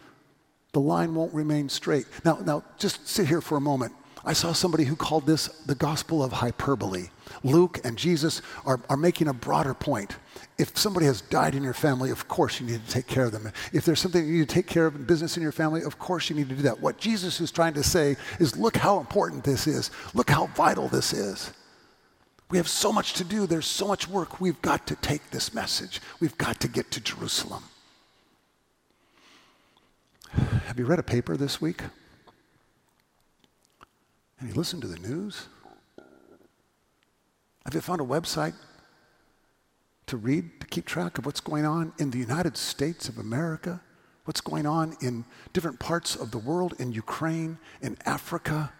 the 0.72 0.80
line 0.80 1.14
won't 1.14 1.34
remain 1.34 1.68
straight. 1.68 2.06
Now, 2.24 2.38
now 2.44 2.64
just 2.78 3.06
sit 3.08 3.26
here 3.26 3.40
for 3.40 3.56
a 3.56 3.60
moment. 3.60 3.92
I 4.24 4.34
saw 4.34 4.52
somebody 4.52 4.84
who 4.84 4.96
called 4.96 5.26
this 5.26 5.48
the 5.66 5.74
gospel 5.74 6.22
of 6.22 6.32
hyperbole. 6.32 7.08
Luke 7.42 7.80
and 7.84 7.96
Jesus 7.96 8.42
are, 8.66 8.80
are 8.90 8.96
making 8.96 9.28
a 9.28 9.32
broader 9.32 9.72
point. 9.72 10.16
If 10.58 10.76
somebody 10.76 11.06
has 11.06 11.22
died 11.22 11.54
in 11.54 11.62
your 11.62 11.72
family, 11.72 12.10
of 12.10 12.28
course 12.28 12.60
you 12.60 12.66
need 12.66 12.84
to 12.84 12.92
take 12.92 13.06
care 13.06 13.24
of 13.24 13.32
them. 13.32 13.50
If 13.72 13.84
there's 13.84 14.00
something 14.00 14.26
you 14.26 14.40
need 14.40 14.48
to 14.48 14.54
take 14.54 14.66
care 14.66 14.86
of 14.86 14.94
in 14.94 15.04
business 15.04 15.36
in 15.36 15.42
your 15.42 15.52
family, 15.52 15.82
of 15.82 15.98
course 15.98 16.28
you 16.28 16.36
need 16.36 16.50
to 16.50 16.54
do 16.54 16.62
that. 16.62 16.80
What 16.80 16.98
Jesus 16.98 17.40
is 17.40 17.50
trying 17.50 17.74
to 17.74 17.82
say 17.82 18.16
is 18.38 18.56
look 18.56 18.76
how 18.76 19.00
important 19.00 19.42
this 19.42 19.66
is. 19.66 19.90
Look 20.12 20.28
how 20.28 20.48
vital 20.48 20.88
this 20.88 21.14
is. 21.14 21.50
We 22.50 22.58
have 22.58 22.68
so 22.68 22.92
much 22.92 23.14
to 23.14 23.24
do. 23.24 23.46
There's 23.46 23.66
so 23.66 23.86
much 23.86 24.08
work. 24.08 24.40
We've 24.40 24.60
got 24.60 24.86
to 24.88 24.96
take 24.96 25.30
this 25.30 25.54
message. 25.54 26.00
We've 26.18 26.36
got 26.36 26.60
to 26.60 26.68
get 26.68 26.90
to 26.90 27.00
Jerusalem. 27.00 27.62
Have 30.32 30.78
you 30.78 30.84
read 30.84 30.98
a 30.98 31.02
paper 31.02 31.36
this 31.36 31.60
week? 31.60 31.82
Have 34.38 34.48
you 34.48 34.54
listened 34.54 34.82
to 34.82 34.88
the 34.88 34.98
news? 34.98 35.48
Have 37.64 37.74
you 37.74 37.80
found 37.80 38.00
a 38.00 38.04
website 38.04 38.54
to 40.06 40.16
read, 40.16 40.60
to 40.60 40.66
keep 40.66 40.86
track 40.86 41.18
of 41.18 41.26
what's 41.26 41.40
going 41.40 41.64
on 41.64 41.92
in 41.98 42.10
the 42.10 42.18
United 42.18 42.56
States 42.56 43.08
of 43.08 43.18
America? 43.18 43.80
What's 44.24 44.40
going 44.40 44.66
on 44.66 44.96
in 45.00 45.24
different 45.52 45.78
parts 45.78 46.16
of 46.16 46.30
the 46.30 46.38
world, 46.38 46.74
in 46.78 46.92
Ukraine, 46.92 47.58
in 47.82 47.96
Africa? 48.06 48.72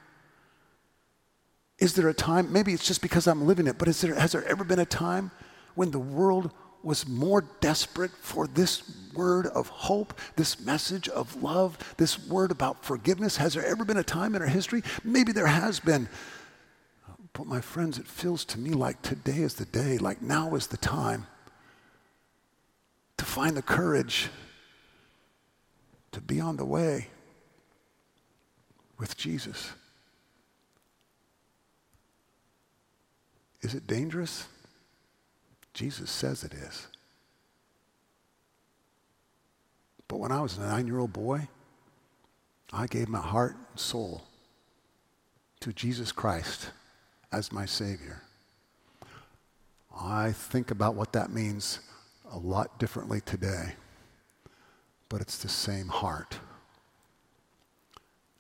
Is 1.79 1.95
there 1.95 2.09
a 2.09 2.15
time, 2.15 2.53
maybe 2.53 2.73
it's 2.73 2.87
just 2.87 3.03
because 3.03 3.27
I'm 3.27 3.47
living 3.47 3.67
it, 3.67 3.79
but 3.79 3.89
there, 3.89 4.15
has 4.15 4.33
there 4.33 4.45
ever 4.45 4.65
been 4.65 4.79
a 4.79 4.87
time 4.87 5.31
when 5.75 5.91
the 5.91 5.99
world 5.99 6.53
was 6.83 7.07
more 7.09 7.45
desperate 7.61 8.11
for 8.21 8.47
this 8.47 8.83
word 9.15 9.47
of 9.47 9.69
hope, 9.69 10.19
this 10.37 10.61
message 10.61 11.09
of 11.09 11.43
love, 11.43 11.79
this 11.97 12.19
word 12.29 12.51
about 12.51 12.85
forgiveness? 12.85 13.37
Has 13.37 13.55
there 13.55 13.65
ever 13.65 13.85
been 13.85 13.97
a 13.97 14.05
time 14.05 14.35
in 14.35 14.43
our 14.43 14.49
history? 14.49 14.83
Maybe 15.05 15.33
there 15.33 15.47
has 15.47 15.81
been. 15.81 16.09
But 17.33 17.47
my 17.47 17.61
friends, 17.61 17.99
it 17.99 18.07
feels 18.07 18.45
to 18.47 18.59
me 18.59 18.71
like 18.71 19.03
today 19.03 19.39
is 19.39 19.55
the 19.55 19.65
day, 19.65 19.99
like 19.99 20.21
now 20.21 20.55
is 20.55 20.67
the 20.67 20.77
time 20.77 21.27
to 23.17 23.25
find 23.25 23.57
the 23.57 23.63
courage 23.63 24.29
to 26.13 26.21
be 26.21 26.41
on 26.41 26.57
the 26.57 26.65
way 26.65 27.09
with 28.99 29.17
Jesus. 29.17 29.71
Is 33.63 33.75
it 33.75 33.87
dangerous? 33.87 34.47
Jesus 35.75 36.11
says 36.11 36.45
it 36.45 36.55
is. 36.55 36.87
But 40.11 40.19
when 40.19 40.33
I 40.33 40.41
was 40.41 40.59
a 40.59 40.63
nine 40.63 40.89
year 40.89 40.99
old 40.99 41.13
boy, 41.13 41.47
I 42.73 42.89
gave 42.89 43.09
my 43.09 43.21
heart 43.21 43.55
and 43.55 43.79
soul 43.79 44.23
to 45.61 45.73
Jesus 45.73 46.11
Christ 46.11 46.73
as 47.31 47.53
my 47.53 47.65
Savior. 47.65 48.23
I 49.97 50.33
think 50.33 50.73
about 50.73 50.97
what 50.97 51.13
that 51.13 51.31
means 51.31 51.79
a 52.33 52.39
lot 52.39 52.77
differently 52.81 53.21
today, 53.21 53.75
but 55.09 55.21
it's 55.21 55.39
the 55.39 55.49
same 55.49 55.87
heart 55.87 56.41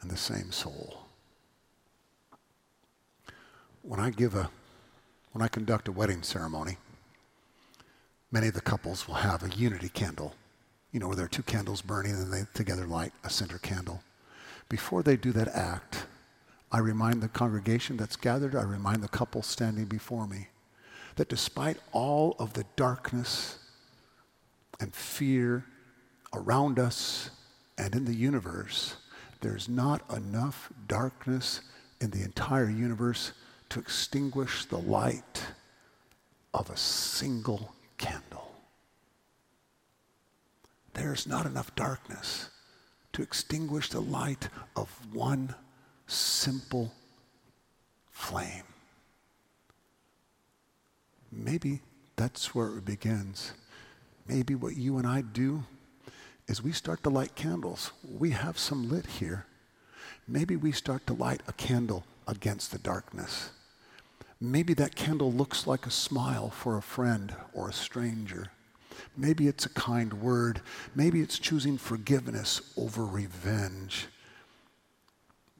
and 0.01 0.11
the 0.11 0.17
same 0.17 0.51
soul. 0.51 1.05
When 3.83 4.01
I 4.01 4.11
give 4.11 4.35
a, 4.35 4.51
when 5.31 5.41
I 5.41 5.47
conduct 5.47 5.87
a 5.87 5.93
wedding 5.93 6.25
ceremony, 6.25 6.79
many 8.33 8.49
of 8.49 8.55
the 8.55 8.61
couples 8.61 9.07
will 9.07 9.15
have 9.15 9.45
a 9.45 9.55
unity 9.55 9.89
candle, 9.89 10.35
you 10.93 11.01
know, 11.01 11.07
where 11.07 11.17
there 11.17 11.25
are 11.25 11.29
two 11.29 11.43
candles 11.43 11.83
burning 11.83 12.13
and 12.13 12.33
they 12.33 12.45
together 12.55 12.87
light 12.87 13.13
a 13.25 13.31
center 13.31 13.59
candle. 13.59 14.03
Before 14.69 15.03
they 15.03 15.17
do 15.17 15.33
that 15.33 15.49
act, 15.49 16.07
I 16.73 16.79
remind 16.79 17.21
the 17.21 17.29
congregation 17.29 17.97
that's 17.97 18.17
gathered, 18.17 18.55
I 18.55 18.63
remind 18.63 19.03
the 19.03 19.09
couple 19.09 19.43
standing 19.43 19.87
before 19.87 20.27
me 20.27 20.49
that 21.17 21.29
despite 21.29 21.79
all 21.93 22.37
of 22.39 22.53
the 22.53 22.65
darkness 22.77 23.59
and 24.81 24.95
fear 24.95 25.65
around 26.33 26.79
us 26.79 27.31
and 27.77 27.95
in 27.95 28.05
the 28.05 28.15
universe, 28.15 28.97
there's 29.41 29.69
not 29.69 30.03
enough 30.15 30.73
darkness 30.87 31.63
in 32.01 32.11
the 32.11 32.23
entire 32.23 32.71
universe 32.71 33.33
to 33.71 33.81
extinguish 33.81 34.65
the 34.67 34.79
light 34.79 35.47
of 36.55 36.71
a 36.71 36.77
single 36.77 37.75
candle. 37.99 38.30
There's 40.95 41.27
not 41.27 41.47
enough 41.47 41.75
darkness 41.75 42.51
to 43.13 43.23
extinguish 43.23 43.89
the 43.89 44.01
light 44.01 44.49
of 44.77 44.89
one 45.13 45.55
simple 46.07 46.93
flame. 48.11 48.65
Maybe 51.33 51.81
that's 52.17 52.55
where 52.55 52.77
it 52.77 52.85
begins. 52.85 53.53
Maybe 54.27 54.55
what 54.55 54.77
you 54.77 54.99
and 54.99 55.07
I 55.07 55.23
do 55.23 55.65
is 56.49 56.63
we 56.63 56.73
start 56.73 57.03
to 57.05 57.11
light 57.11 57.35
candles. 57.35 57.93
We 58.05 58.31
have 58.31 58.59
some 58.59 58.89
lit 58.89 59.07
here. 59.07 59.47
Maybe 60.27 60.57
we 60.57 60.73
start 60.73 61.07
to 61.07 61.15
light 61.15 61.43
a 61.47 61.53
candle 61.53 62.05
against 62.27 62.73
the 62.73 62.79
darkness. 62.79 63.51
Maybe 64.41 64.75
that 64.75 64.95
candle 64.95 65.33
looks 65.33 65.67
like 65.67 65.87
a 65.87 65.91
smile 65.91 66.51
for 66.51 66.77
a 66.77 66.83
friend 66.83 67.35
or 67.53 67.69
a 67.69 67.73
stranger. 67.73 68.49
Maybe 69.17 69.49
it's 69.49 69.67
a 69.67 69.71
kind 69.71 70.13
word. 70.15 70.61
Maybe 70.95 71.21
it's 71.21 71.39
choosing 71.39 71.79
forgiveness 71.79 72.73
over 72.77 73.05
revenge. 73.05 74.07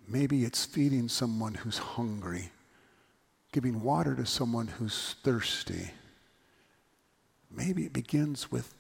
Maybe 0.09 0.45
it's 0.45 0.65
feeding 0.65 1.09
someone 1.09 1.55
who's 1.55 1.79
hungry, 1.79 2.51
giving 3.53 3.83
water 3.83 4.15
to 4.17 4.27
someone 4.27 4.67
who's 4.67 5.15
thirsty. 5.23 5.93
Maybe 7.51 7.85
it 7.85 7.93
begins 7.93 8.51
with 8.51 8.75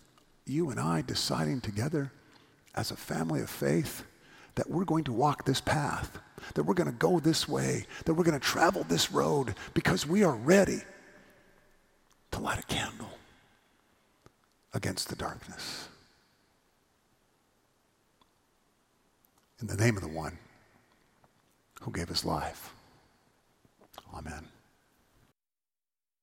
you 0.45 0.71
and 0.71 0.81
I 0.81 1.03
deciding 1.03 1.61
together 1.61 2.11
as 2.75 2.91
a 2.91 2.97
family 2.97 3.41
of 3.41 3.51
faith 3.51 4.05
that 4.57 4.69
we're 4.69 4.85
going 4.85 5.05
to 5.05 5.13
walk 5.13 5.45
this 5.45 5.61
path, 5.61 6.19
that 6.55 6.65
we're 6.65 6.75
going 6.75 6.91
to 6.91 6.97
go 6.97 7.21
this 7.21 7.49
way, 7.49 7.87
that 8.05 8.15
we're 8.15 8.25
going 8.25 8.39
to 8.39 8.45
travel 8.45 8.85
this 8.85 9.13
road 9.13 9.55
because 9.75 10.07
we 10.07 10.25
are 10.25 10.35
ready 10.35 10.81
to 12.33 12.41
light 12.41 12.59
a 12.59 12.63
candle 12.65 13.11
against 14.73 15.09
the 15.09 15.17
darkness. 15.17 15.89
In 19.61 19.67
the 19.67 19.77
name 19.77 19.97
of 19.97 20.03
the 20.03 20.09
one 20.09 20.39
who 21.83 21.91
gave 21.91 22.09
his 22.09 22.25
life. 22.25 22.73
Amen. 24.15 24.47